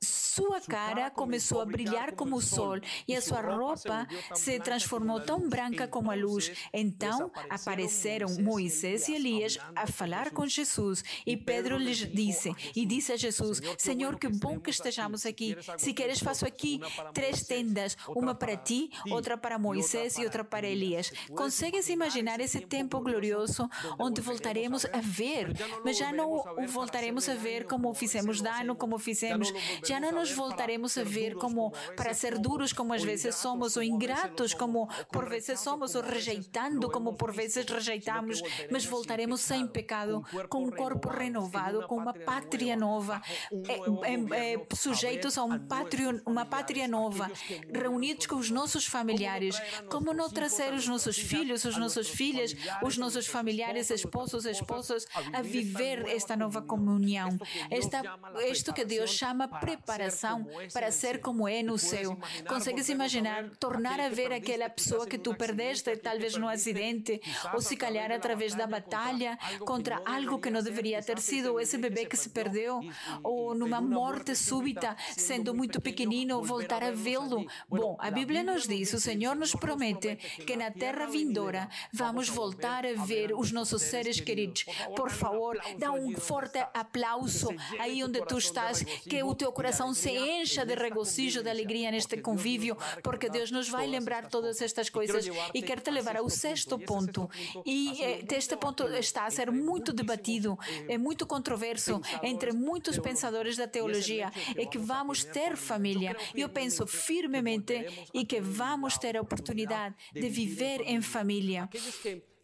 Sua 0.00 0.60
cara 0.60 1.10
começou 1.10 1.60
a 1.60 1.66
brilhar 1.66 2.14
como 2.14 2.36
o 2.36 2.40
sol 2.40 2.78
e 3.06 3.14
a 3.14 3.20
sua 3.20 3.40
roupa 3.40 4.06
se 4.34 4.58
transformou 4.60 5.20
tão 5.20 5.48
branca 5.48 5.88
como 5.88 6.10
a 6.10 6.14
luz. 6.14 6.52
Então 6.72 7.30
apareceram 7.50 8.36
Moisés 8.40 9.08
e 9.08 9.14
Elias 9.14 9.58
a 9.74 9.86
falar 9.86 10.30
com 10.30 10.46
Jesus. 10.46 11.02
E 11.26 11.36
Pedro 11.36 11.76
lhes 11.76 11.97
disse 12.06 12.54
e 12.74 12.84
disse 12.86 13.12
a 13.12 13.16
Jesus: 13.16 13.60
Senhor, 13.76 14.18
que 14.18 14.28
bom 14.28 14.58
que 14.58 14.70
estejamos 14.70 15.26
aqui. 15.26 15.56
Se 15.76 15.92
queres, 15.92 16.20
faço 16.20 16.46
aqui 16.46 16.80
três 17.12 17.42
tendas: 17.42 17.96
uma 18.08 18.34
para 18.34 18.56
ti, 18.56 18.90
outra 19.10 19.36
para 19.36 19.58
Moisés 19.58 20.18
e 20.18 20.24
outra 20.24 20.44
para 20.44 20.66
Elias. 20.66 21.10
Consegues 21.30 21.88
imaginar 21.88 22.40
esse 22.40 22.60
tempo 22.60 23.00
glorioso 23.00 23.68
onde 23.98 24.20
voltaremos 24.20 24.84
a 24.86 25.00
ver, 25.00 25.52
mas 25.84 25.96
já 25.96 26.12
não 26.12 26.30
o 26.32 26.66
voltaremos 26.66 27.28
a 27.28 27.34
ver 27.34 27.64
como 27.64 27.92
fizemos 27.94 28.40
dano, 28.40 28.76
como 28.76 28.98
fizemos, 28.98 29.52
já 29.84 30.00
não 30.00 30.12
nos 30.12 30.32
voltaremos 30.32 30.96
a 30.98 31.04
ver 31.04 31.34
como 31.34 31.72
para 31.96 32.14
ser 32.14 32.38
duros, 32.38 32.72
como 32.72 32.92
às 32.92 33.02
vezes 33.02 33.34
somos, 33.34 33.76
ou 33.76 33.82
ingratos, 33.82 34.54
como 34.54 34.88
por 35.10 35.28
vezes 35.28 35.60
somos, 35.60 35.94
ou 35.94 36.02
rejeitando, 36.02 36.90
como 36.90 37.14
por 37.14 37.32
vezes 37.32 37.64
rejeitamos, 37.66 38.42
mas 38.70 38.84
voltaremos 38.84 39.40
sem 39.40 39.66
pecado, 39.66 40.24
com 40.48 40.64
um 40.64 40.70
corpo 40.70 41.08
renovado, 41.08 41.77
com 41.86 41.96
uma 41.96 42.14
pátria 42.14 42.76
nova, 42.76 43.20
é, 43.52 44.12
é, 44.12 44.54
é, 44.54 44.66
sujeitos 44.74 45.36
a 45.38 45.44
um 45.44 45.58
pátrio, 45.58 46.20
uma 46.26 46.44
pátria 46.44 46.88
nova, 46.88 47.30
reunidos 47.72 48.26
com 48.26 48.36
os 48.36 48.50
nossos 48.50 48.86
familiares. 48.86 49.60
Como 49.90 50.12
não 50.12 50.28
trazer 50.28 50.72
os 50.72 50.86
nossos 50.86 51.18
filhos, 51.18 51.64
as 51.64 51.76
nossas 51.76 52.08
filhas, 52.08 52.54
os 52.82 52.96
nossos 52.96 53.26
familiares, 53.26 53.90
esposos, 53.90 54.44
esposas, 54.44 55.06
a 55.32 55.42
viver 55.42 56.06
esta 56.08 56.36
nova 56.36 56.62
comunhão? 56.62 57.38
Esta, 57.70 58.02
isto 58.50 58.72
que 58.72 58.84
Deus 58.84 59.10
chama 59.10 59.48
preparação 59.48 60.46
para 60.72 60.90
ser 60.90 61.20
como 61.20 61.48
é 61.48 61.62
no 61.62 61.78
céu. 61.78 62.18
Consegues 62.46 62.88
imaginar 62.88 63.50
tornar 63.58 64.00
a 64.00 64.08
ver 64.08 64.32
aquela 64.32 64.68
pessoa 64.68 65.06
que 65.06 65.18
tu 65.18 65.34
perdeste, 65.34 65.96
talvez 65.96 66.36
no 66.36 66.48
acidente, 66.48 67.20
ou 67.52 67.60
se 67.60 67.76
calhar 67.76 68.10
através 68.10 68.54
da 68.54 68.66
batalha 68.66 69.38
contra 69.60 70.00
algo 70.04 70.38
que 70.38 70.50
não 70.50 70.62
deveria 70.62 71.02
ter 71.02 71.18
sido 71.18 71.58
esse 71.68 71.76
bebê 71.76 72.06
que 72.06 72.16
se 72.16 72.30
perdeu, 72.30 72.80
ou 73.22 73.54
numa 73.54 73.80
morte 73.80 74.34
súbita, 74.34 74.96
sendo 75.14 75.54
muito 75.54 75.80
pequenino, 75.82 76.42
voltar 76.42 76.82
a 76.82 76.90
vê-lo. 76.90 77.46
Bom, 77.68 77.94
a 77.98 78.10
Bíblia 78.10 78.42
nos 78.42 78.66
diz, 78.66 78.94
o 78.94 79.00
Senhor 79.00 79.36
nos 79.36 79.54
promete 79.54 80.16
que 80.46 80.56
na 80.56 80.70
terra 80.70 81.06
vindoura 81.06 81.68
vamos 81.92 82.30
voltar 82.30 82.86
a 82.86 82.94
ver 83.04 83.34
os 83.34 83.52
nossos 83.52 83.82
seres 83.82 84.18
queridos. 84.18 84.64
Por 84.96 85.10
favor, 85.10 85.60
dá 85.78 85.92
um 85.92 86.14
forte 86.16 86.58
aplauso 86.72 87.48
aí 87.78 88.02
onde 88.02 88.24
tu 88.24 88.38
estás, 88.38 88.82
que 88.82 89.22
o 89.22 89.34
teu 89.34 89.52
coração 89.52 89.92
se 89.92 90.10
encha 90.10 90.64
de 90.64 90.74
regozijo, 90.74 91.42
de 91.42 91.50
alegria 91.50 91.90
neste 91.90 92.16
convívio, 92.16 92.78
porque 93.02 93.28
Deus 93.28 93.50
nos 93.50 93.68
vai 93.68 93.86
lembrar 93.86 94.28
todas 94.28 94.62
estas 94.62 94.88
coisas. 94.88 95.28
e 95.52 95.60
quer 95.60 95.80
te 95.80 95.90
levar 95.90 96.16
ao 96.16 96.30
sexto 96.30 96.78
ponto. 96.78 97.28
E 97.66 98.02
eh, 98.02 98.24
este 98.30 98.56
ponto. 98.56 98.88
está 98.88 99.26
a 99.26 99.30
ser 99.30 99.50
muito 99.50 99.92
debatido, 99.92 100.58
é 100.88 100.96
muito 100.96 101.26
controverso 101.26 101.57
controverso 101.58 102.00
entre 102.22 102.52
muitos 102.52 102.98
pensadores 102.98 103.56
da 103.56 103.66
teologia 103.66 104.30
é 104.56 104.64
que 104.64 104.78
vamos 104.78 105.24
ter 105.24 105.56
família. 105.56 106.16
Eu 106.34 106.48
penso 106.48 106.86
firmemente 106.86 107.84
e 108.14 108.24
que 108.24 108.40
vamos 108.40 108.96
ter 108.96 109.16
a 109.16 109.20
oportunidade 109.20 109.96
de 110.12 110.28
viver 110.28 110.82
em 110.82 111.02
família 111.02 111.68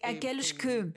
aqueles 0.05 0.53
que 0.53 0.93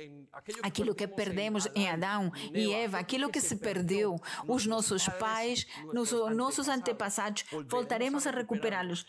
aquilo 0.62 0.93
que 0.93 1.08
perdemos 1.08 1.67
em 1.76 1.89
Adão 1.89 2.32
e 2.54 2.74
Eva, 2.74 3.00
aquilo 3.00 3.30
que 3.30 3.41
se 3.41 3.56
perdeu, 3.56 4.15
os 4.48 4.65
nossos 4.65 5.08
pais, 5.20 5.65
nos 5.93 6.12
nossos 6.36 6.67
antepassados, 6.67 7.46
voltaremos 7.67 8.28
a 8.28 8.32
recuperá-los. 8.32 9.06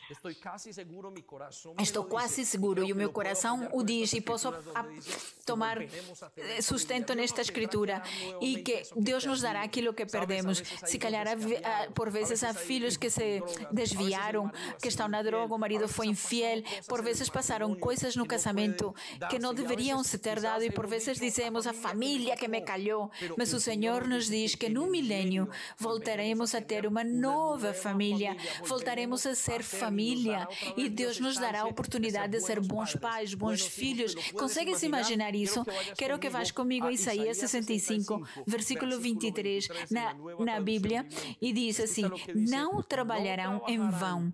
Estou 1.78 2.04
quase 2.04 2.44
seguro 2.44 2.84
e 2.84 2.92
o 2.92 2.96
meu 2.96 3.10
coração 3.10 3.68
o 3.72 3.82
diz 3.82 4.12
e 4.12 4.20
posso 4.20 4.52
tomar 5.44 5.80
eh, 5.82 6.62
sustento 6.62 7.14
nesta 7.14 7.40
escritura 7.40 8.02
e 8.40 8.62
que 8.62 8.82
Deus 8.96 9.24
nos 9.24 9.40
dará 9.40 9.62
aquilo 9.62 9.92
que 9.92 10.06
perdemos. 10.06 10.62
Se 10.84 10.98
calhar 10.98 11.26
por 11.94 12.10
vezes 12.10 12.42
há 12.42 12.54
filhos 12.54 12.96
que 12.96 13.10
se 13.10 13.42
desviaram, 13.70 14.50
que 14.80 14.88
estão 14.88 15.08
na 15.08 15.22
droga, 15.22 15.54
o 15.54 15.58
marido 15.58 15.88
foi 15.88 16.06
infiel, 16.06 16.62
por 16.86 17.02
vezes 17.02 17.28
passaram 17.28 17.74
coisas 17.74 18.16
no 18.16 18.26
casamento 18.26 18.94
que 19.30 19.38
não 19.38 19.52
deveriam 19.54 19.87
se 20.04 20.18
ter 20.18 20.40
dado 20.40 20.64
e 20.64 20.70
por 20.70 20.86
vezes 20.86 21.18
dizemos 21.18 21.66
a 21.66 21.72
família 21.72 22.36
que 22.36 22.46
me 22.46 22.60
calhou, 22.60 23.10
mas 23.36 23.52
o 23.52 23.60
Senhor 23.60 24.06
nos 24.06 24.26
diz 24.26 24.54
que 24.54 24.68
no 24.68 24.86
milênio 24.90 25.48
voltaremos 25.78 26.54
a 26.54 26.60
ter 26.60 26.86
uma 26.86 27.02
nova 27.02 27.72
família, 27.72 28.36
voltaremos 28.64 29.26
a 29.26 29.34
ser 29.34 29.62
família. 29.62 30.46
e 30.76 30.88
Deus 30.88 31.18
nos 31.18 31.36
dará 31.36 31.62
a 31.62 31.66
oportunidade 31.66 32.32
de 32.32 32.40
ser 32.40 32.60
bons 32.60 32.94
pais, 32.94 33.34
bons 33.34 33.62
filhos. 33.62 34.14
Consegues 34.32 34.82
imaginar. 34.82 35.34
isso? 35.34 35.64
Quero 35.96 36.18
que 36.18 36.28
vás 36.28 36.50
comigo 36.50 36.86
a 36.86 36.92
Isaías 36.92 37.38
65, 37.38 38.22
versículo 38.46 38.98
23, 38.98 39.68
na, 39.90 40.14
na 40.38 40.60
Bíblia, 40.60 41.06
e 41.40 41.52
diz 41.52 41.80
assim: 41.80 42.04
Não 42.34 42.82
trabalharão 42.82 43.62
em 43.66 43.78
vão 43.90 44.32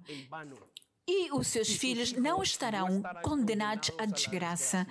e 1.07 1.31
os 1.33 1.49
seus 1.49 1.69
filhos 1.69 2.13
não 2.13 2.43
estarão 2.43 3.03
condenados 3.23 3.91
à 3.99 4.07
desgraça. 4.07 4.87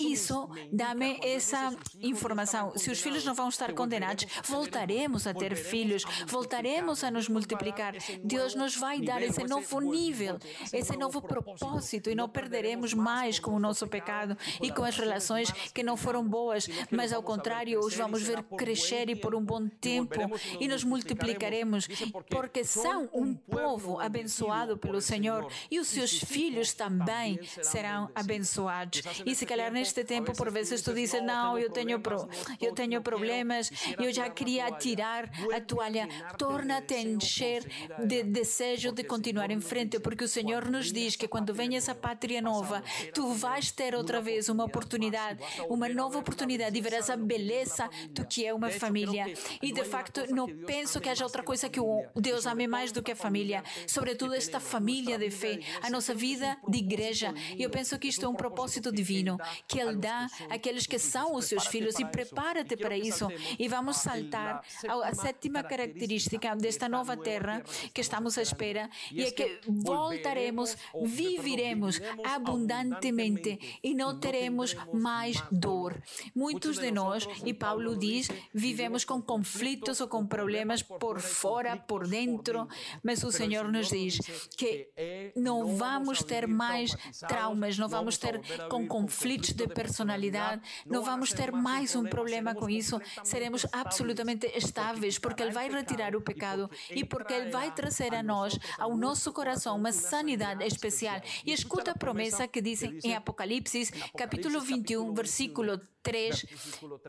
Isso 0.00 0.48
dá-me 0.72 1.18
essa 1.22 1.74
informação. 2.00 2.76
Se 2.76 2.90
os 2.90 3.00
filhos 3.00 3.24
não 3.24 3.34
vão 3.34 3.48
estar 3.48 3.72
condenados, 3.72 4.26
voltaremos 4.44 5.26
a 5.26 5.34
ter 5.34 5.54
filhos, 5.54 6.04
voltaremos 6.26 7.04
a 7.04 7.10
nos 7.10 7.28
multiplicar. 7.28 7.94
Deus 8.24 8.54
nos 8.54 8.76
vai 8.76 9.00
dar 9.00 9.22
esse 9.22 9.44
novo 9.44 9.80
nível, 9.80 10.38
esse 10.72 10.96
novo 10.96 11.22
propósito. 11.22 12.10
E 12.10 12.14
não 12.14 12.28
perderemos 12.28 12.92
mais 12.92 13.38
com 13.38 13.52
o 13.52 13.60
nosso 13.60 13.86
pecado 13.86 14.36
e 14.60 14.70
com 14.72 14.82
as 14.82 14.96
relações 14.96 15.50
que 15.72 15.82
não 15.82 15.96
foram 15.96 16.26
boas, 16.26 16.68
mas 16.90 17.12
ao 17.12 17.22
contrário, 17.22 17.78
os 17.78 17.94
vamos 17.94 18.22
ver 18.22 18.42
crescer 18.56 19.08
e 19.08 19.16
por 19.16 19.34
um 19.34 19.44
bom 19.44 19.68
tempo 19.68 20.20
e 20.58 20.66
nos 20.66 20.82
multiplicaremos, 20.82 21.86
porque 22.28 22.64
são 22.64 23.08
um 23.12 23.34
povo 23.34 24.00
abençoado 24.00 24.76
pelo 24.76 25.00
Senhor 25.00 25.51
e 25.70 25.78
os 25.78 25.88
seus 25.88 26.18
filhos 26.18 26.72
também 26.72 27.38
serão 27.62 28.10
abençoados. 28.14 29.02
E 29.24 29.34
se 29.34 29.46
calhar 29.46 29.72
neste 29.72 30.04
tempo, 30.04 30.32
por 30.32 30.50
vezes, 30.50 30.82
tu 30.82 30.94
dizes: 30.94 31.22
Não, 31.22 31.58
eu 31.58 31.70
tenho, 31.70 32.00
pro, 32.00 32.28
eu 32.60 32.72
tenho 32.72 33.00
problemas, 33.02 33.70
eu 33.98 34.12
já 34.12 34.28
queria 34.30 34.70
tirar 34.72 35.30
a 35.54 35.60
toalha. 35.60 36.08
Torna-te 36.38 36.94
a 36.94 37.00
encher 37.00 37.64
de 38.06 38.22
desejo 38.22 38.92
de 38.92 39.04
continuar 39.04 39.50
em 39.50 39.60
frente, 39.60 39.98
porque 40.00 40.24
o 40.24 40.28
Senhor 40.28 40.70
nos 40.70 40.92
diz 40.92 41.16
que 41.16 41.28
quando 41.28 41.54
vem 41.54 41.76
essa 41.76 41.94
pátria 41.94 42.40
nova, 42.40 42.82
tu 43.14 43.32
vais 43.32 43.70
ter 43.70 43.94
outra 43.94 44.20
vez 44.20 44.48
uma 44.48 44.64
oportunidade, 44.64 45.40
uma 45.68 45.88
nova 45.88 46.18
oportunidade 46.18 46.74
de 46.74 46.80
ver 46.80 46.94
essa 46.94 47.16
beleza 47.16 47.88
do 48.10 48.26
que 48.26 48.46
é 48.46 48.52
uma 48.52 48.70
família. 48.70 49.32
E 49.60 49.72
de 49.72 49.84
facto, 49.84 50.32
não 50.32 50.46
penso 50.46 51.00
que 51.00 51.08
haja 51.08 51.24
outra 51.24 51.42
coisa 51.42 51.68
que 51.68 51.80
o 51.80 52.04
Deus 52.16 52.46
ame 52.46 52.66
mais 52.66 52.92
do 52.92 53.02
que 53.02 53.12
a 53.12 53.16
família, 53.16 53.62
sobretudo 53.86 54.34
esta 54.34 54.60
família 54.60 55.18
de 55.18 55.30
fé, 55.42 55.58
a 55.82 55.90
nossa 55.90 56.14
vida 56.14 56.56
de 56.68 56.78
igreja. 56.78 57.34
E 57.58 57.62
eu 57.62 57.70
penso 57.70 57.98
que 57.98 58.08
isto 58.08 58.24
é 58.24 58.28
um 58.28 58.34
propósito 58.34 58.92
divino 58.92 59.36
que 59.66 59.80
Ele 59.80 59.96
dá 59.96 60.28
àqueles 60.48 60.86
que 60.86 60.98
são 60.98 61.34
os 61.34 61.46
seus 61.46 61.66
filhos 61.66 61.98
e 61.98 62.04
prepara-te 62.04 62.76
para 62.76 62.96
isso. 62.96 63.28
E 63.58 63.66
vamos 63.68 63.96
saltar 63.96 64.62
à 64.88 65.14
sétima 65.14 65.62
característica 65.62 66.54
desta 66.54 66.88
nova 66.88 67.16
terra 67.16 67.62
que 67.92 68.00
estamos 68.00 68.38
à 68.38 68.42
espera 68.42 68.88
e 69.10 69.22
é 69.22 69.30
que 69.30 69.60
voltaremos, 69.66 70.76
viviremos 71.02 72.00
abundantemente 72.24 73.80
e 73.82 73.94
não 73.94 74.18
teremos 74.18 74.76
mais 74.92 75.42
dor. 75.50 76.00
Muitos 76.34 76.78
de 76.78 76.90
nós, 76.90 77.26
e 77.44 77.52
Paulo 77.52 77.96
diz, 77.96 78.28
vivemos 78.54 79.04
com 79.04 79.20
conflitos 79.20 80.00
ou 80.00 80.08
com 80.08 80.26
problemas 80.26 80.82
por 80.82 81.20
fora, 81.20 81.76
por 81.76 82.06
dentro, 82.06 82.68
mas 83.02 83.24
o 83.24 83.32
Senhor 83.32 83.70
nos 83.70 83.88
diz 83.88 84.18
que 84.56 84.88
não 85.34 85.76
vamos 85.76 86.22
ter 86.22 86.46
mais 86.46 86.94
traumas, 87.28 87.78
não 87.78 87.88
vamos 87.88 88.18
ter 88.18 88.40
com 88.68 88.86
conflitos 88.86 89.52
de 89.52 89.66
personalidade, 89.66 90.62
não 90.86 91.02
vamos 91.02 91.32
ter 91.32 91.52
mais 91.52 91.94
um 91.94 92.04
problema 92.04 92.54
com 92.54 92.68
isso, 92.68 93.00
seremos 93.22 93.66
absolutamente 93.72 94.46
estáveis, 94.54 95.18
porque 95.18 95.42
Ele 95.42 95.52
vai 95.52 95.68
retirar 95.68 96.14
o 96.14 96.20
pecado 96.20 96.70
e 96.90 97.04
porque 97.04 97.32
Ele 97.32 97.50
vai 97.50 97.70
trazer 97.70 98.14
a 98.14 98.22
nós, 98.22 98.58
ao 98.78 98.96
nosso 98.96 99.32
coração, 99.32 99.76
uma 99.76 99.92
sanidade 99.92 100.64
especial. 100.64 101.20
E 101.44 101.52
escuta 101.52 101.92
a 101.92 101.94
promessa 101.94 102.46
que 102.48 102.60
diz 102.60 102.82
em 102.82 103.14
Apocalipse, 103.14 103.90
capítulo 104.16 104.60
21, 104.60 105.12
versículo 105.14 105.80
3 106.02 106.46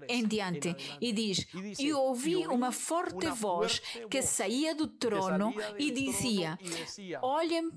em 0.08 0.26
diante, 0.26 0.76
e 1.02 1.12
diz: 1.12 1.48
E 1.80 1.94
ouvi 1.94 2.46
uma 2.48 2.72
forte 2.72 3.28
voz 3.28 3.80
que 4.10 4.22
saía 4.22 4.76
do 4.76 4.88
trono 4.88 5.54
e 5.78 5.92
dizia: 5.92 6.58
Olhem, 7.22 7.72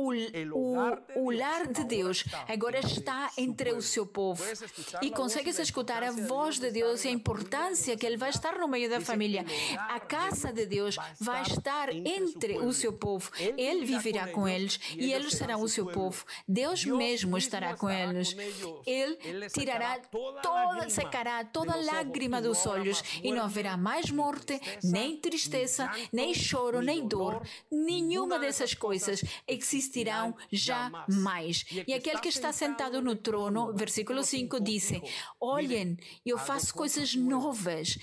o, 0.00 0.12
o, 0.54 1.24
o 1.26 1.30
lar 1.30 1.66
de 1.66 1.84
Deus 1.84 2.24
agora 2.48 2.80
está 2.80 3.30
entre 3.36 3.72
o 3.72 3.82
seu 3.82 4.06
povo. 4.06 4.42
E 5.02 5.10
consegues 5.10 5.58
escutar 5.58 6.02
a 6.02 6.10
voz 6.10 6.58
de 6.58 6.70
Deus 6.70 7.04
e 7.04 7.08
a 7.08 7.10
importância 7.10 7.96
que 7.96 8.06
Ele 8.06 8.16
vai 8.16 8.30
estar 8.30 8.58
no 8.58 8.68
meio 8.68 8.88
da 8.88 9.00
família. 9.00 9.44
A 9.88 10.00
casa 10.00 10.52
de 10.52 10.66
Deus 10.66 10.96
vai 11.18 11.42
estar 11.42 11.94
entre 11.94 12.58
o 12.58 12.72
seu 12.72 12.92
povo. 12.92 13.30
Ele 13.56 13.84
viverá 13.84 14.28
com 14.28 14.48
eles 14.48 14.80
e 14.96 15.12
eles 15.12 15.34
serão 15.34 15.62
o 15.62 15.68
seu 15.68 15.86
povo. 15.86 16.24
Deus 16.46 16.84
mesmo 16.84 17.36
estará 17.36 17.76
com 17.76 17.88
eles. 17.90 18.36
Ele 18.86 19.48
tirará 19.48 19.98
toda, 20.42 20.88
secará 20.88 21.44
toda 21.44 21.76
lágrima 21.76 22.40
dos 22.40 22.66
olhos 22.66 23.02
e 23.22 23.32
não 23.32 23.44
haverá 23.44 23.76
mais 23.76 24.10
morte, 24.10 24.60
nem 24.82 25.16
tristeza, 25.16 25.90
nem 26.12 26.34
choro, 26.34 26.80
nem 26.80 27.06
dor. 27.06 27.42
Nenhuma 27.70 28.38
dessas 28.38 28.74
coisas 28.74 29.22
existirão 29.90 30.34
jamais. 30.52 31.64
E 31.86 31.92
aquele 31.92 32.20
que 32.20 32.28
está 32.28 32.52
sentado 32.52 33.02
no 33.02 33.16
trono, 33.16 33.74
versículo 33.74 34.22
5, 34.22 34.60
diz: 34.60 34.92
Olhem, 35.40 35.96
eu 36.24 36.38
faço 36.38 36.72
coisas 36.72 37.14
novas. 37.14 37.98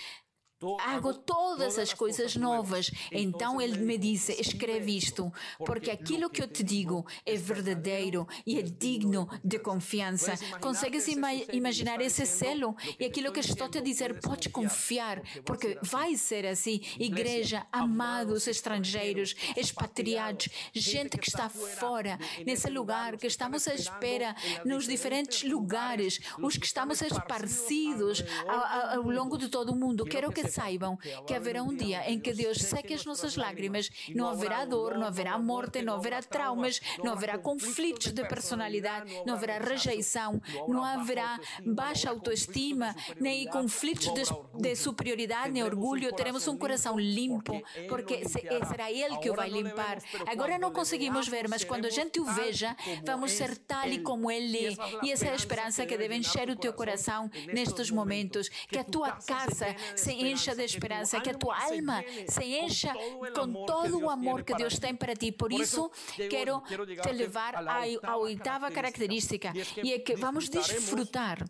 Hago 0.79 1.13
todas 1.13 1.77
as 1.77 1.93
coisas 1.93 2.35
novas. 2.35 2.89
Então 3.11 3.61
ele 3.61 3.77
me 3.77 3.95
disse: 3.95 4.33
Escreve 4.41 4.97
isto, 4.97 5.31
porque 5.59 5.91
aquilo 5.91 6.31
que 6.31 6.41
eu 6.41 6.47
te 6.47 6.63
digo 6.63 7.05
é 7.23 7.35
verdadeiro 7.35 8.27
e 8.43 8.57
é 8.57 8.63
digno 8.63 9.29
de 9.43 9.59
confiança. 9.59 10.33
Consegues 10.59 11.07
ima 11.07 11.31
imaginar 11.53 12.01
esse 12.01 12.25
selo? 12.25 12.75
E 12.99 13.05
aquilo 13.05 13.31
que 13.31 13.39
estou 13.39 13.69
te 13.69 13.77
a 13.77 13.81
dizer, 13.81 14.19
pode 14.19 14.49
confiar, 14.49 15.21
porque 15.45 15.77
vai 15.83 16.15
ser 16.15 16.47
assim. 16.47 16.81
Igreja, 16.97 17.67
amados 17.71 18.47
estrangeiros, 18.47 19.35
expatriados, 19.55 20.49
gente 20.73 21.19
que 21.19 21.29
está 21.29 21.49
fora, 21.49 22.17
nesse 22.43 22.69
lugar, 22.69 23.15
que 23.17 23.27
estamos 23.27 23.67
à 23.67 23.75
espera, 23.75 24.35
nos 24.65 24.87
diferentes 24.87 25.47
lugares, 25.47 26.19
os 26.41 26.57
que 26.57 26.65
estamos 26.65 26.99
esparcidos 27.01 28.23
ao, 28.47 28.97
ao 28.97 29.11
longo 29.11 29.37
de 29.37 29.49
todo 29.49 29.71
o 29.71 29.75
mundo. 29.75 30.03
Quero 30.03 30.31
que 30.31 30.46
saibam 30.49 30.97
que 31.25 31.33
haverá 31.33 31.63
um 31.63 31.75
dia 31.75 32.09
em 32.09 32.19
que 32.19 32.33
Deus 32.33 32.57
seque 32.57 32.93
as 32.93 33.05
nossas 33.05 33.35
lágrimas, 33.35 33.89
não 34.13 34.29
haverá 34.29 34.65
dor, 34.65 34.97
não 34.97 35.07
haverá 35.07 35.37
morte, 35.37 35.81
não 35.81 35.95
haverá 35.95 36.21
traumas, 36.21 36.81
não 37.03 37.13
haverá 37.13 37.37
conflitos 37.37 38.11
de 38.11 38.23
personalidade, 38.27 39.11
não 39.25 39.35
haverá 39.35 39.57
rejeição, 39.57 40.41
não 40.67 40.83
haverá 40.83 41.39
baixa 41.65 42.09
autoestima, 42.09 42.95
nem 43.19 43.47
conflitos 43.47 44.07
de, 44.13 44.23
de 44.61 44.75
superioridade, 44.75 45.51
nem 45.51 45.63
orgulho. 45.63 46.13
Teremos 46.13 46.47
um 46.47 46.57
coração 46.57 46.99
limpo, 46.99 47.61
porque 47.89 48.27
será 48.27 48.91
Ele 48.91 49.17
que 49.17 49.29
o 49.29 49.35
vai 49.35 49.49
limpar. 49.49 49.99
Agora 50.27 50.57
não 50.57 50.71
conseguimos 50.71 51.27
ver, 51.27 51.47
mas 51.47 51.63
quando 51.63 51.85
a 51.85 51.89
gente 51.89 52.19
o 52.19 52.25
veja, 52.25 52.75
vamos 53.05 53.31
ser 53.31 53.57
tal 53.57 53.87
e 53.87 53.99
como 53.99 54.31
Ele 54.31 54.67
é. 54.67 54.75
E 55.03 55.11
essa 55.11 55.27
é 55.27 55.31
a 55.31 55.35
esperança 55.35 55.85
que 55.85 55.97
deve 55.97 56.15
encher 56.15 56.49
o 56.49 56.55
teu 56.55 56.73
coração 56.73 57.29
nestes 57.47 57.91
momentos. 57.91 58.49
Que 58.67 58.79
a 58.79 58.83
tua 58.83 59.11
casa 59.11 59.75
se 59.95 60.11
encha 60.11 60.36
encha 60.37 60.55
de 60.55 60.63
esperança, 60.63 61.19
que 61.19 61.29
a 61.29 61.33
tua 61.33 61.57
alma 61.57 62.03
se 62.27 62.43
encha 62.43 62.93
com 63.33 63.65
todo 63.65 63.99
o 63.99 64.09
amor 64.09 64.43
que 64.43 64.53
Deus 64.53 64.77
tem 64.79 64.95
para 64.95 65.15
ti. 65.15 65.31
Por 65.31 65.51
isso, 65.51 65.91
quero 66.29 66.61
te 67.01 67.11
levar 67.11 67.55
à 68.03 68.17
oitava 68.17 68.69
característica, 68.71 69.51
e 69.83 69.93
é 69.93 69.99
que 69.99 70.15
vamos 70.15 70.47
desfrutar 70.47 71.43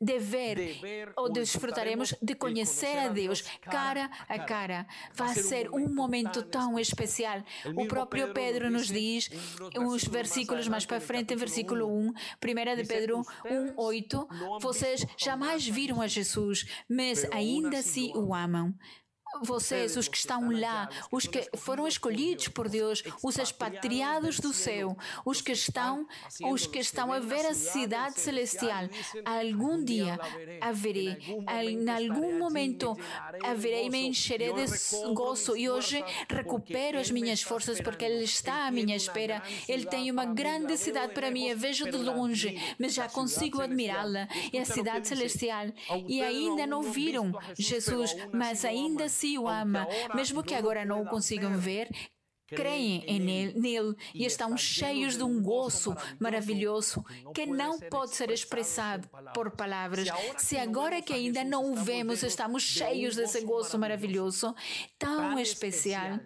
de 0.00 0.18
ver 0.18 1.12
ou 1.16 1.30
desfrutaremos 1.30 2.14
de 2.22 2.34
conhecer 2.34 2.98
a 2.98 3.08
Deus 3.08 3.42
cara 3.62 4.10
a 4.28 4.38
cara. 4.38 4.86
Vai 5.12 5.34
ser 5.34 5.70
um 5.70 5.92
momento 5.92 6.42
tão 6.42 6.78
especial. 6.78 7.42
O 7.76 7.86
próprio 7.86 8.32
Pedro 8.32 8.70
nos 8.70 8.86
diz, 8.86 9.30
uns 9.76 10.04
versículos 10.04 10.68
mais 10.68 10.86
para 10.86 11.00
frente, 11.00 11.34
em 11.34 11.36
versículo 11.36 11.86
1, 11.86 12.08
1 12.08 12.12
de 12.76 12.84
Pedro 12.86 13.22
1, 13.44 13.74
8, 13.76 14.28
vocês 14.60 15.06
jamais 15.16 15.66
viram 15.66 16.00
a 16.00 16.06
Jesus, 16.06 16.64
mas 16.88 17.24
ainda 17.32 17.78
assim 17.78 18.12
o 18.16 18.34
amam 18.34 18.74
vocês, 19.42 19.96
os 19.96 20.08
que 20.08 20.16
estão 20.16 20.50
lá, 20.50 20.88
os 21.10 21.26
que 21.26 21.48
foram 21.56 21.86
escolhidos 21.86 22.48
por 22.48 22.68
Deus, 22.68 23.02
os 23.22 23.38
expatriados 23.38 24.38
do 24.38 24.52
céu, 24.52 24.96
os 25.24 25.40
que 25.40 25.52
estão, 25.52 26.06
os 26.44 26.66
que 26.66 26.78
estão 26.78 27.12
a 27.12 27.18
ver 27.18 27.46
a 27.46 27.54
cidade 27.54 28.20
celestial, 28.20 28.88
algum 29.24 29.82
dia 29.82 30.18
haverei, 30.60 31.16
em 31.62 31.88
algum 31.88 32.38
momento 32.38 32.96
haverei 33.42 33.90
me 33.90 34.06
encherei 34.06 34.52
de 34.52 34.66
gozo 35.14 35.56
e 35.56 35.68
hoje 35.68 36.02
recupero 36.28 36.98
as 36.98 37.10
minhas 37.10 37.42
forças 37.42 37.80
porque 37.80 38.04
Ele 38.04 38.24
está 38.24 38.66
à 38.66 38.70
minha 38.70 38.96
espera. 38.96 39.42
Ele 39.68 39.86
tem 39.86 40.10
uma 40.10 40.24
grande 40.24 40.76
cidade 40.76 41.12
para 41.12 41.30
mim, 41.30 41.48
eu 41.48 41.56
vejo 41.58 41.90
de 41.90 41.96
longe, 41.96 42.56
mas 42.78 42.94
já 42.94 43.08
consigo 43.08 43.60
admirá-la. 43.60 44.28
É 44.52 44.60
a 44.60 44.64
cidade 44.64 45.08
celestial. 45.08 45.66
E 46.06 46.22
ainda 46.22 46.66
não 46.66 46.82
viram 46.82 47.32
Jesus, 47.56 48.14
mas 48.32 48.64
ainda 48.64 49.08
se 49.20 49.38
o 49.38 49.46
ama, 49.46 49.86
mesmo 50.14 50.42
que 50.42 50.54
agora 50.54 50.82
não 50.84 51.02
o 51.02 51.06
consigam 51.06 51.58
ver, 51.58 51.90
creem 52.48 53.04
em 53.06 53.20
nele, 53.20 53.60
nele. 53.60 53.94
E 54.14 54.24
estão 54.24 54.56
cheios 54.56 55.16
de 55.16 55.22
um 55.22 55.42
gozo 55.42 55.94
maravilhoso 56.18 57.04
que 57.34 57.44
não 57.44 57.78
pode 57.78 58.14
ser 58.14 58.30
expressado 58.30 59.08
por 59.34 59.50
palavras. 59.50 60.08
Se 60.38 60.56
agora 60.56 61.02
que 61.02 61.12
ainda 61.12 61.44
não 61.44 61.72
o 61.72 61.76
vemos, 61.76 62.22
estamos 62.22 62.62
cheios 62.62 63.14
desse 63.14 63.42
gozo 63.42 63.78
maravilhoso, 63.78 64.54
tão 64.98 65.38
especial 65.38 66.18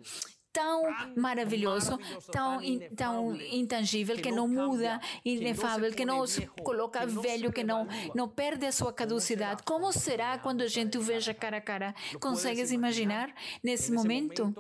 tão 0.55 0.85
maravilhoso, 1.17 1.99
tão, 2.31 2.61
tão 2.95 3.35
intangível, 3.35 4.17
que 4.17 4.31
não 4.31 4.47
muda, 4.47 5.01
inefável, 5.25 5.93
que 5.93 6.05
não 6.05 6.25
se 6.27 6.47
coloca 6.63 7.05
velho, 7.05 7.53
que 7.53 7.65
não, 7.65 7.89
não 8.15 8.29
perde 8.29 8.65
a 8.65 8.73
sua 8.73 8.93
caducidade. 8.93 9.65
Como 9.65 9.93
será 9.93 10.39
quando 10.39 10.63
a 10.63 10.69
gente 10.69 10.97
o 10.97 11.03
veja 11.03 11.35
cara 11.35 11.57
a 11.57 11.61
cara? 11.61 11.95
Consegues 12.21 12.71
imaginar 12.71 13.35
nesse 13.63 13.91
momento? 13.93 14.55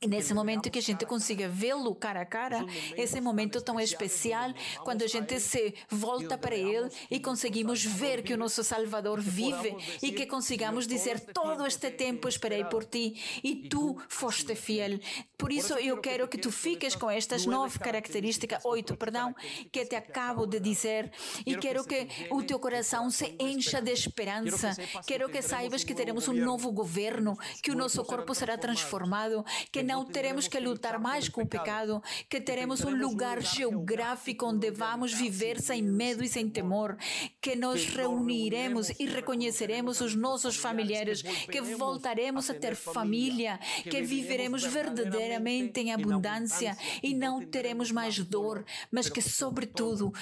E 0.00 0.06
nesse 0.06 0.32
momento 0.32 0.70
que 0.70 0.78
a 0.78 0.82
gente 0.82 1.04
consiga 1.04 1.48
vê-lo 1.48 1.92
cara 1.92 2.20
a 2.20 2.24
cara, 2.24 2.64
esse 2.96 3.20
momento 3.20 3.60
tão 3.60 3.80
especial, 3.80 4.54
quando 4.84 5.02
a 5.02 5.08
gente 5.08 5.40
se 5.40 5.74
volta 5.88 6.38
para 6.38 6.54
Ele 6.54 6.88
e 7.10 7.18
conseguimos 7.18 7.84
ver 7.84 8.22
que 8.22 8.32
o 8.32 8.36
nosso 8.36 8.62
Salvador 8.62 9.20
vive 9.20 9.76
e 10.00 10.12
que 10.12 10.24
consigamos 10.26 10.86
dizer: 10.86 11.18
Todo 11.18 11.66
este 11.66 11.90
tempo 11.90 12.28
esperei 12.28 12.64
por 12.64 12.84
ti 12.84 13.20
e 13.42 13.68
tu 13.68 14.00
foste 14.08 14.54
fiel. 14.54 15.00
Por 15.36 15.50
isso 15.50 15.74
eu 15.74 16.00
quero 16.00 16.28
que 16.28 16.38
tu 16.38 16.52
fiques 16.52 16.94
com 16.94 17.10
estas 17.10 17.44
nove 17.44 17.80
características, 17.80 18.64
oito, 18.64 18.96
perdão, 18.96 19.34
que 19.72 19.84
te 19.84 19.96
acabo 19.96 20.46
de 20.46 20.60
dizer. 20.60 21.10
E 21.44 21.56
quero 21.56 21.84
que 21.84 22.06
o 22.30 22.42
teu 22.44 22.60
coração 22.60 23.10
se 23.10 23.34
encha 23.40 23.82
de 23.82 23.90
esperança. 23.90 24.76
Quero 25.04 25.28
que 25.28 25.42
saibas 25.42 25.82
que 25.82 25.94
teremos 25.94 26.28
um 26.28 26.34
novo 26.34 26.70
governo, 26.70 27.36
que 27.62 27.72
o 27.72 27.74
nosso 27.74 28.04
corpo 28.04 28.32
será 28.32 28.56
transformado, 28.56 29.44
que 29.72 29.87
não 29.88 30.04
teremos 30.04 30.46
que 30.46 30.60
lutar 30.60 31.00
mais 31.00 31.30
com 31.30 31.40
o 31.40 31.46
pecado, 31.46 32.02
que 32.28 32.38
teremos 32.42 32.84
um 32.84 32.94
lugar 32.94 33.40
geográfico 33.40 34.44
onde 34.44 34.70
vamos 34.70 35.14
viver 35.14 35.58
sem 35.62 35.80
medo 35.80 36.22
e 36.22 36.28
sem 36.28 36.46
temor, 36.46 36.94
que 37.40 37.56
nos 37.56 37.86
reuniremos 37.86 38.90
e 39.00 39.06
reconheceremos 39.06 40.02
os 40.02 40.14
nossos 40.14 40.56
familiares, 40.56 41.22
que 41.22 41.62
voltaremos 41.62 42.50
a 42.50 42.54
ter 42.54 42.76
família, 42.76 43.58
que 43.82 44.02
viveremos 44.02 44.62
verdadeiramente 44.62 45.80
em 45.80 45.90
abundância 45.90 46.76
e 47.02 47.14
não 47.14 47.40
teremos 47.46 47.90
mais 47.90 48.18
dor, 48.18 48.66
mas 48.92 49.08
que, 49.08 49.22
sobretudo, 49.22 50.12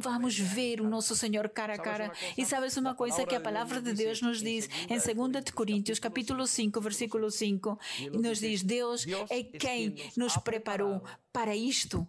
vamos 0.00 0.38
ver 0.38 0.80
o 0.80 0.88
nosso 0.88 1.14
Senhor 1.14 1.50
cara 1.50 1.74
a 1.74 1.78
cara. 1.78 2.10
E 2.38 2.46
sabes 2.46 2.74
uma 2.78 2.94
coisa 2.94 3.26
que 3.26 3.34
a 3.34 3.40
palavra 3.40 3.82
de 3.82 3.92
Deus 3.92 4.22
nos 4.22 4.40
diz 4.40 4.66
em 4.88 4.96
2 4.96 5.50
Coríntios, 5.50 5.98
capítulo 5.98 6.46
5, 6.46 6.80
versículo 6.80 7.30
5, 7.30 7.78
nos 8.14 8.40
diz: 8.40 8.62
Deus 8.62 9.09
é 9.30 9.42
quem 9.42 9.94
nos 10.16 10.36
preparou 10.36 11.02
para 11.32 11.54
isto 11.54 12.06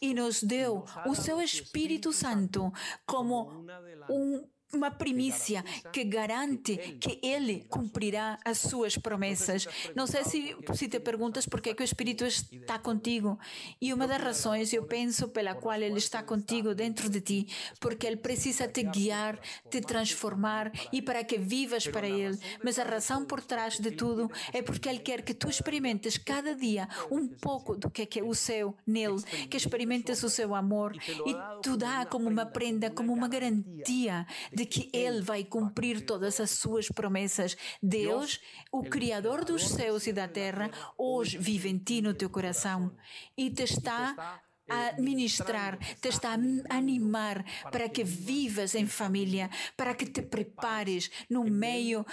e 0.00 0.14
nos 0.14 0.42
deu 0.42 0.84
o 1.06 1.14
seu 1.14 1.40
Espírito 1.40 2.12
Santo 2.12 2.72
como 3.06 3.66
um 4.08 4.46
uma 4.72 4.90
primícia 4.90 5.62
que 5.92 6.04
garante 6.04 6.76
que 7.00 7.18
Ele 7.22 7.64
cumprirá 7.68 8.38
as 8.44 8.58
suas 8.58 8.96
promessas. 8.96 9.66
Não 9.94 10.06
sei 10.06 10.24
se, 10.24 10.56
se 10.74 10.88
te 10.88 11.00
perguntas 11.00 11.46
por 11.46 11.60
que, 11.60 11.74
que 11.74 11.82
o 11.82 11.84
Espírito 11.84 12.24
está 12.24 12.78
contigo. 12.78 13.38
E 13.80 13.92
uma 13.92 14.06
das 14.06 14.22
razões, 14.22 14.72
eu 14.72 14.84
penso, 14.84 15.28
pela 15.28 15.54
qual 15.54 15.80
Ele 15.80 15.98
está 15.98 16.22
contigo 16.22 16.74
dentro 16.74 17.08
de 17.08 17.20
ti, 17.20 17.46
porque 17.78 18.06
Ele 18.06 18.16
precisa 18.16 18.68
te 18.68 18.82
guiar, 18.82 19.38
te 19.68 19.80
transformar 19.80 20.70
e 20.92 21.02
para 21.02 21.24
que 21.24 21.38
vivas 21.38 21.86
para 21.86 22.08
Ele. 22.08 22.38
Mas 22.62 22.78
a 22.78 22.84
razão 22.84 23.24
por 23.24 23.42
trás 23.42 23.78
de 23.78 23.90
tudo 23.90 24.30
é 24.52 24.62
porque 24.62 24.88
Ele 24.88 25.00
quer 25.00 25.22
que 25.22 25.34
tu 25.34 25.48
experimentes 25.48 26.16
cada 26.16 26.54
dia 26.54 26.88
um 27.10 27.26
pouco 27.26 27.76
do 27.76 27.90
que 27.90 28.18
é 28.18 28.22
o 28.22 28.34
seu 28.34 28.76
nele, 28.86 29.22
que 29.48 29.56
experimentes 29.56 30.22
o 30.22 30.30
seu 30.30 30.54
amor 30.54 30.94
e 31.26 31.62
tu 31.62 31.76
dá 31.76 32.04
como 32.06 32.28
uma 32.28 32.46
prenda, 32.46 32.90
como 32.90 33.12
uma 33.12 33.28
garantia 33.28 34.26
de 34.52 34.59
que 34.66 34.90
Ele 34.92 35.20
vai 35.20 35.44
cumprir 35.44 36.04
todas 36.04 36.40
as 36.40 36.50
suas 36.50 36.88
promessas. 36.88 37.56
Deus, 37.82 38.40
o 38.72 38.82
Criador 38.82 39.44
dos 39.44 39.68
céus 39.68 40.06
e 40.06 40.12
da 40.12 40.28
terra, 40.28 40.70
hoje 40.96 41.38
vive 41.38 41.68
em 41.68 41.78
ti 41.78 42.00
no 42.00 42.14
teu 42.14 42.30
coração 42.30 42.94
e 43.36 43.50
te 43.50 43.64
está 43.64 44.40
a 44.70 45.00
ministrar, 45.00 45.78
te 46.00 46.08
está 46.08 46.30
a 46.30 46.76
animar 46.76 47.44
para 47.70 47.88
que 47.88 48.04
vivas 48.04 48.74
em 48.74 48.86
família, 48.86 49.50
para 49.76 49.94
que 49.94 50.06
te 50.06 50.22
prepares 50.22 51.10
no 51.28 51.44
meio 51.44 52.06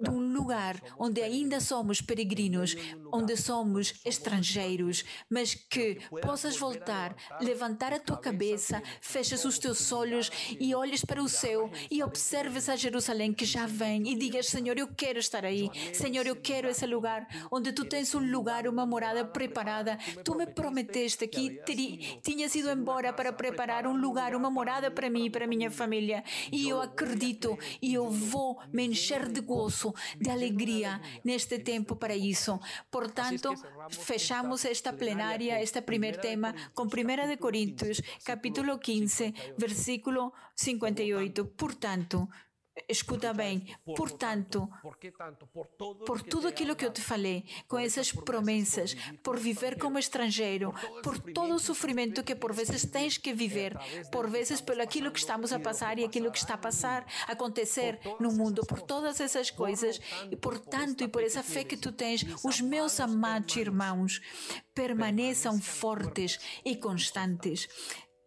de 0.00 0.10
um 0.10 0.32
lugar 0.32 0.80
onde 0.98 1.22
ainda 1.22 1.60
somos 1.60 2.00
peregrinos, 2.00 2.74
onde 3.12 3.36
somos 3.36 3.94
estrangeiros, 4.04 5.04
mas 5.28 5.54
que 5.54 5.98
possas 6.22 6.56
voltar, 6.56 7.14
levantar 7.40 7.92
a 7.92 7.98
tua 7.98 8.16
cabeça, 8.16 8.82
feches 9.00 9.44
os 9.44 9.58
teus 9.58 9.92
olhos 9.92 10.30
e 10.58 10.74
olhes 10.74 11.04
para 11.04 11.22
o 11.22 11.28
céu 11.28 11.70
e 11.90 12.02
observes 12.02 12.68
a 12.68 12.76
Jerusalém 12.76 13.32
que 13.32 13.44
já 13.44 13.66
vem 13.66 14.10
e 14.10 14.16
digas: 14.16 14.46
Senhor, 14.46 14.78
eu 14.78 14.88
quero 14.88 15.18
estar 15.18 15.44
aí, 15.44 15.70
Senhor, 15.92 16.26
eu 16.26 16.36
quero 16.36 16.68
esse 16.68 16.86
lugar 16.86 17.26
onde 17.50 17.72
tu 17.72 17.84
tens 17.84 18.14
um 18.14 18.30
lugar, 18.30 18.66
uma 18.66 18.86
morada 18.86 19.24
preparada. 19.24 19.98
Tu 20.24 20.34
me 20.34 20.46
prometeste 20.46 21.26
que 21.26 21.50
teria 21.64 21.89
tinhas 22.22 22.54
ido 22.54 22.70
embora 22.70 23.12
para 23.12 23.32
preparar 23.32 23.86
um 23.86 23.96
lugar, 23.96 24.34
uma 24.34 24.50
morada 24.50 24.90
para 24.90 25.10
mim 25.10 25.26
e 25.26 25.30
para 25.30 25.46
minha 25.46 25.70
família. 25.70 26.22
E 26.50 26.68
eu 26.68 26.80
acredito 26.80 27.58
e 27.80 27.94
eu 27.94 28.10
vou 28.10 28.58
me 28.72 28.86
encher 28.86 29.28
de 29.28 29.40
gozo, 29.40 29.94
de 30.18 30.30
alegria 30.30 31.00
neste 31.24 31.58
tempo 31.58 31.96
para 31.96 32.14
isso. 32.14 32.58
Portanto, 32.90 33.54
fechamos 33.90 34.64
esta 34.64 34.92
plenária, 34.92 35.62
este 35.62 35.80
primeiro 35.80 36.20
tema, 36.20 36.54
com 36.74 36.84
1 36.84 37.28
de 37.28 37.36
Coríntios, 37.36 38.00
capítulo 38.24 38.78
15, 38.78 39.34
versículo 39.56 40.32
58. 40.54 41.44
Portanto, 41.56 42.28
Escuta 42.88 43.32
bem, 43.32 43.66
portanto, 43.96 44.68
por 46.06 46.22
tudo 46.22 46.48
aquilo 46.48 46.74
que 46.76 46.84
eu 46.84 46.92
te 46.92 47.00
falei, 47.00 47.44
com 47.68 47.78
essas 47.78 48.12
promessas, 48.12 48.94
por 49.22 49.38
viver 49.38 49.78
como 49.78 49.98
estrangeiro, 49.98 50.72
por 51.02 51.18
todo 51.18 51.54
o 51.54 51.58
sofrimento 51.58 52.22
que 52.22 52.34
por 52.34 52.52
vezes 52.52 52.84
tens 52.84 53.16
que 53.16 53.32
viver, 53.32 53.76
por 54.10 54.28
vezes 54.28 54.60
pelo 54.60 54.82
aquilo 54.82 55.10
que 55.10 55.18
estamos 55.18 55.52
a 55.52 55.60
passar 55.60 55.98
e 55.98 56.04
aquilo 56.04 56.30
que 56.30 56.38
está 56.38 56.54
a 56.54 56.58
passar, 56.58 57.06
acontecer 57.26 58.00
no 58.18 58.32
mundo, 58.32 58.62
por 58.66 58.80
todas 58.80 59.20
essas 59.20 59.50
coisas, 59.50 60.00
e 60.30 60.36
portanto, 60.36 61.04
e 61.04 61.08
por 61.08 61.22
essa 61.22 61.42
fé 61.42 61.64
que 61.64 61.76
tu 61.76 61.92
tens, 61.92 62.24
os 62.44 62.60
meus 62.60 62.98
amados 63.00 63.56
irmãos 63.56 64.20
permaneçam 64.74 65.60
fortes 65.60 66.38
e 66.64 66.76
constantes. 66.76 67.68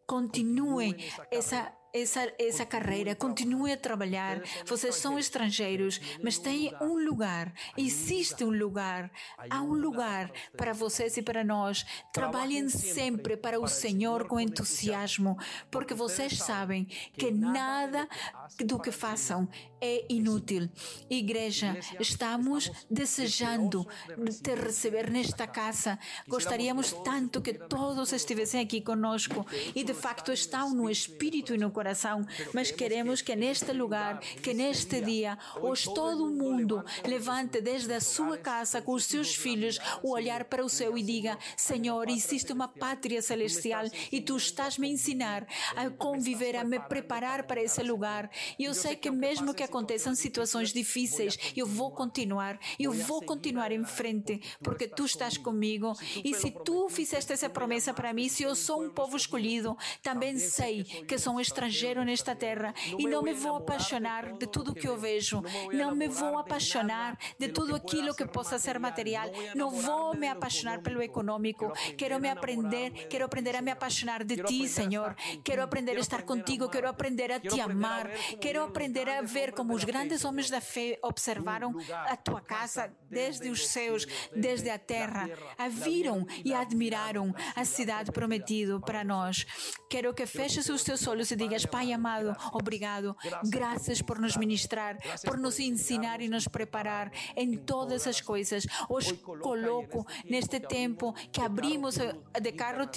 Continuem 0.06 0.96
essa 1.32 1.74
essa, 1.94 2.34
essa 2.40 2.66
carreira, 2.66 3.14
continue 3.14 3.72
a 3.72 3.78
trabalhar. 3.78 4.42
Vocês 4.66 4.96
são 4.96 5.20
estrangeiros, 5.20 6.02
mas 6.24 6.40
têm 6.40 6.74
um 6.82 6.98
lugar. 7.06 7.54
Existe 7.78 8.44
um 8.44 8.50
lugar. 8.50 9.12
Há 9.50 9.62
um 9.62 9.74
lugar 9.74 10.32
para 10.58 10.74
vocês 10.74 11.16
e 11.18 11.22
para 11.22 11.44
nós. 11.44 11.86
Trabalhem 12.12 12.68
sempre 12.68 13.38
para 13.38 13.60
o 13.60 13.68
Senhor 13.68 14.28
com 14.28 14.40
entusiasmo, 14.40 15.38
porque 15.70 15.94
vocês 15.94 16.40
sabem 16.40 16.86
que 17.16 17.30
nada 17.30 18.08
do 18.66 18.80
que 18.80 18.92
façam 18.92 19.48
é 19.80 20.06
inútil. 20.10 20.68
Igreja, 21.10 21.78
estamos 22.00 22.72
desejando 22.90 23.88
te 24.42 24.56
receber 24.56 25.12
nesta 25.12 25.46
casa. 25.46 26.00
Gostaríamos 26.28 26.92
tanto 27.04 27.42
que 27.42 27.54
todos 27.54 28.12
estivessem 28.14 28.62
aqui 28.62 28.82
conosco 28.82 29.46
e 29.76 29.84
de 29.84 29.94
facto 29.94 30.32
estão 30.32 30.74
no 30.74 30.90
espírito 30.90 31.54
e 31.54 31.58
no 31.58 31.70
coração 31.70 31.83
coração, 31.84 32.26
mas 32.54 32.72
queremos 32.72 33.22
que 33.22 33.36
neste 33.36 33.74
lugar, 33.74 34.20
que 34.42 34.54
neste 34.54 35.02
dia, 35.02 35.38
hoje 35.62 35.94
todo 35.94 36.24
o 36.24 36.32
mundo 36.32 36.82
levante 37.06 37.60
desde 37.60 37.94
a 37.94 38.00
sua 38.00 38.38
casa 38.38 38.82
com 38.82 38.94
os 38.94 39.04
seus 39.04 39.36
filhos 39.36 39.78
o 40.02 40.12
olhar 40.12 40.46
para 40.46 40.64
o 40.64 40.70
céu 40.70 40.98
e 40.98 41.04
diga: 41.04 41.38
Senhor, 41.58 42.10
existe 42.10 42.54
uma 42.54 42.70
pátria 42.70 43.22
celestial 43.22 43.84
e 44.10 44.22
tu 44.22 44.38
estás 44.38 44.78
me 44.78 44.88
ensinar 44.88 45.46
a 45.76 45.90
conviver, 45.90 46.56
a 46.56 46.64
me 46.64 46.80
preparar 46.80 47.44
para 47.44 47.62
esse 47.62 47.84
lugar. 47.84 48.30
E 48.58 48.64
eu 48.64 48.74
sei 48.74 48.96
que 48.96 49.12
mesmo 49.12 49.54
que 49.54 49.64
aconteçam 49.64 50.16
situações 50.16 50.72
difíceis, 50.72 51.38
eu 51.54 51.68
vou 51.68 51.92
continuar, 51.92 52.58
eu 52.80 52.94
vou 52.94 53.22
continuar 53.22 53.74
em 53.74 53.84
frente, 53.84 54.42
porque 54.64 54.88
tu 54.88 55.04
estás 55.04 55.38
comigo. 55.38 55.92
E 56.24 56.34
se 56.34 56.50
tu 56.50 56.88
fizeste 56.88 57.34
essa 57.34 57.50
promessa 57.50 57.94
para 57.94 58.14
mim, 58.14 58.30
se 58.30 58.44
eu 58.44 58.56
sou 58.56 58.82
um 58.82 58.90
povo 58.90 59.18
escolhido, 59.18 59.78
também 60.02 60.40
sei 60.40 60.86
que 60.86 61.18
sou 61.18 61.34
um 61.34 61.40
estrangeiro 61.42 61.73
estrangeiro 61.74 62.04
nesta 62.04 62.36
terra. 62.36 62.74
E 62.98 63.08
não 63.08 63.24
me 63.24 63.34
vou 63.34 63.58
apaixonar 63.58 64.34
de 64.34 64.46
tudo 64.46 64.74
que 64.74 64.88
eu 64.88 64.96
vejo, 64.96 65.42
não 65.74 65.96
me 65.96 66.08
vou 66.08 66.38
apaixonar 66.38 67.18
de 67.40 67.48
tudo 67.50 67.76
aquilo 67.76 68.14
que 68.14 68.26
possa 68.26 68.60
ser 68.60 68.80
material, 68.80 69.28
não 69.56 69.72
vou 69.72 70.16
me 70.16 70.28
apaixonar 70.28 70.82
pelo 70.82 71.02
econômico, 71.02 71.72
quero 71.98 72.20
me 72.20 72.30
aprender, 72.30 72.92
quero 73.10 73.26
aprender 73.26 73.56
a 73.56 73.62
me 73.62 73.72
apaixonar 73.72 74.24
de 74.24 74.38
ti, 74.44 74.68
Senhor, 74.68 75.16
quero 75.44 75.64
aprender 75.64 75.98
a 75.98 76.00
estar 76.00 76.22
contigo, 76.24 76.70
quero 76.70 76.88
aprender 76.88 77.32
a 77.32 77.40
te 77.40 77.60
amar, 77.60 78.12
quero 78.40 78.64
aprender 78.64 79.10
a 79.10 79.22
ver 79.22 79.52
como 79.54 79.74
os 79.74 79.84
grandes 79.84 80.24
homens 80.24 80.50
da 80.50 80.62
fé 80.62 81.00
observaram 81.02 81.76
a 82.06 82.16
tua 82.16 82.42
casa 82.42 82.94
desde 83.10 83.50
os 83.50 83.68
céus, 83.68 84.06
desde 84.36 84.70
a 84.70 84.78
terra, 84.78 85.30
a 85.58 85.68
viram 85.68 86.26
e 86.46 86.54
admiraram 86.54 87.34
a 87.56 87.66
cidade 87.66 88.12
prometida 88.12 88.80
para 88.80 89.04
nós. 89.04 89.46
Quero 89.90 90.14
que 90.14 90.26
feches 90.26 90.70
os 90.70 90.84
teus 90.84 91.08
olhos 91.08 91.32
e 91.32 91.36
digas 91.36 91.63
Pai 91.66 91.92
amado, 91.92 92.36
obrigado. 92.52 93.16
Graças 93.44 94.02
por 94.02 94.20
nos 94.20 94.38
ministrar, 94.38 94.98
por 95.26 95.38
nos 95.38 95.60
ensinar 95.60 96.22
e 96.22 96.28
nos 96.28 96.48
preparar 96.48 97.12
em 97.36 97.58
todas 97.58 98.08
as 98.08 98.22
coisas. 98.22 98.66
Hoje 98.90 99.16
coloco 99.16 100.06
neste 100.30 100.60
tempo 100.60 101.14
que 101.32 101.42
abrimos 101.42 101.96
de 101.96 102.52
carro 102.52 102.88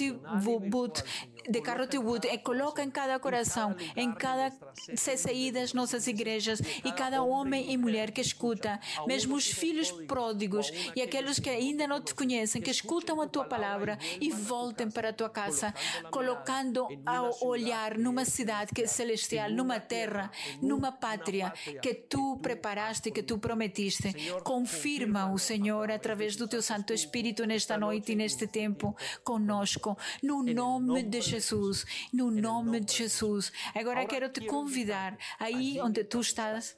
boot, 0.69 1.03
de 1.47 1.61
carro 1.61 1.87
de 1.87 1.97
wood, 1.97 2.27
e 2.27 2.37
coloca 2.37 2.83
em 2.83 2.89
cada 2.89 3.19
coração, 3.19 3.75
em 3.95 4.11
cada 4.13 4.51
CCI 4.95 5.51
das 5.51 5.73
nossas 5.73 6.07
igrejas 6.07 6.59
e 6.83 6.91
cada 6.91 7.21
homem 7.23 7.71
e 7.71 7.77
mulher 7.77 8.11
que 8.11 8.21
escuta, 8.21 8.79
mesmo 9.05 9.35
os 9.35 9.47
filhos 9.47 9.91
pródigos 9.91 10.71
e 10.95 11.01
aqueles 11.01 11.39
que 11.39 11.49
ainda 11.49 11.87
não 11.87 12.01
te 12.01 12.13
conhecem, 12.13 12.61
que 12.61 12.71
escutam 12.71 13.21
a 13.21 13.27
tua 13.27 13.45
palavra 13.45 13.97
e 14.19 14.31
voltem 14.31 14.89
para 14.89 15.09
a 15.09 15.13
tua 15.13 15.29
casa, 15.29 15.73
colocando 16.11 16.87
ao 17.05 17.37
olhar 17.43 17.97
numa 17.97 18.25
cidade 18.25 18.71
que 18.73 18.83
é 18.83 18.87
celestial, 18.87 19.49
numa 19.51 19.79
terra, 19.79 20.31
numa 20.61 20.91
pátria 20.91 21.53
que 21.81 21.93
tu 21.93 22.37
preparaste, 22.41 23.11
que 23.11 23.23
tu 23.23 23.37
prometiste. 23.37 24.13
Confirma 24.43 25.31
o 25.31 25.37
Senhor 25.37 25.91
através 25.91 26.35
do 26.35 26.47
teu 26.47 26.61
Santo 26.61 26.93
Espírito 26.93 27.45
nesta 27.45 27.77
noite 27.77 28.11
e 28.11 28.15
neste 28.15 28.47
tempo 28.47 28.95
conosco, 29.23 29.97
no 30.21 30.43
nome 30.43 31.03
de 31.03 31.21
Jesus, 31.37 31.85
no 32.11 32.31
nome 32.31 32.79
de 32.79 32.93
Jesus. 32.93 33.51
Agora 33.75 34.05
quero 34.05 34.29
te 34.29 34.41
convidar 34.45 35.17
aí 35.39 35.79
onde 35.79 36.03
tu 36.03 36.19
estás 36.19 36.75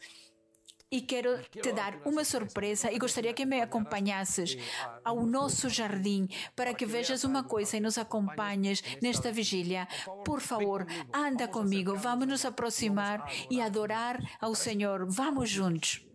e 0.92 1.02
quero 1.02 1.40
te 1.50 1.72
dar 1.72 2.02
uma 2.04 2.24
surpresa 2.24 2.92
e 2.92 2.98
gostaria 2.98 3.34
que 3.34 3.46
me 3.46 3.62
acompanhasses 3.62 4.58
ao 5.04 5.26
nosso 5.26 5.70
jardim 5.70 6.28
para 6.56 6.74
que 6.74 6.86
vejas 6.86 7.24
uma 7.24 7.44
coisa 7.44 7.78
e 7.78 7.80
nos 7.80 7.98
acompanhes 7.98 8.84
nesta 9.02 9.32
vigília. 9.32 9.88
Por 10.26 10.42
favor, 10.42 10.86
anda 11.14 11.48
comigo, 11.48 11.96
vamos 11.96 12.28
nos 12.28 12.44
aproximar 12.44 13.32
e 13.50 13.62
adorar 13.62 14.20
ao 14.42 14.56
Senhor. 14.56 15.06
Vamos 15.08 15.50
juntos. 15.50 16.09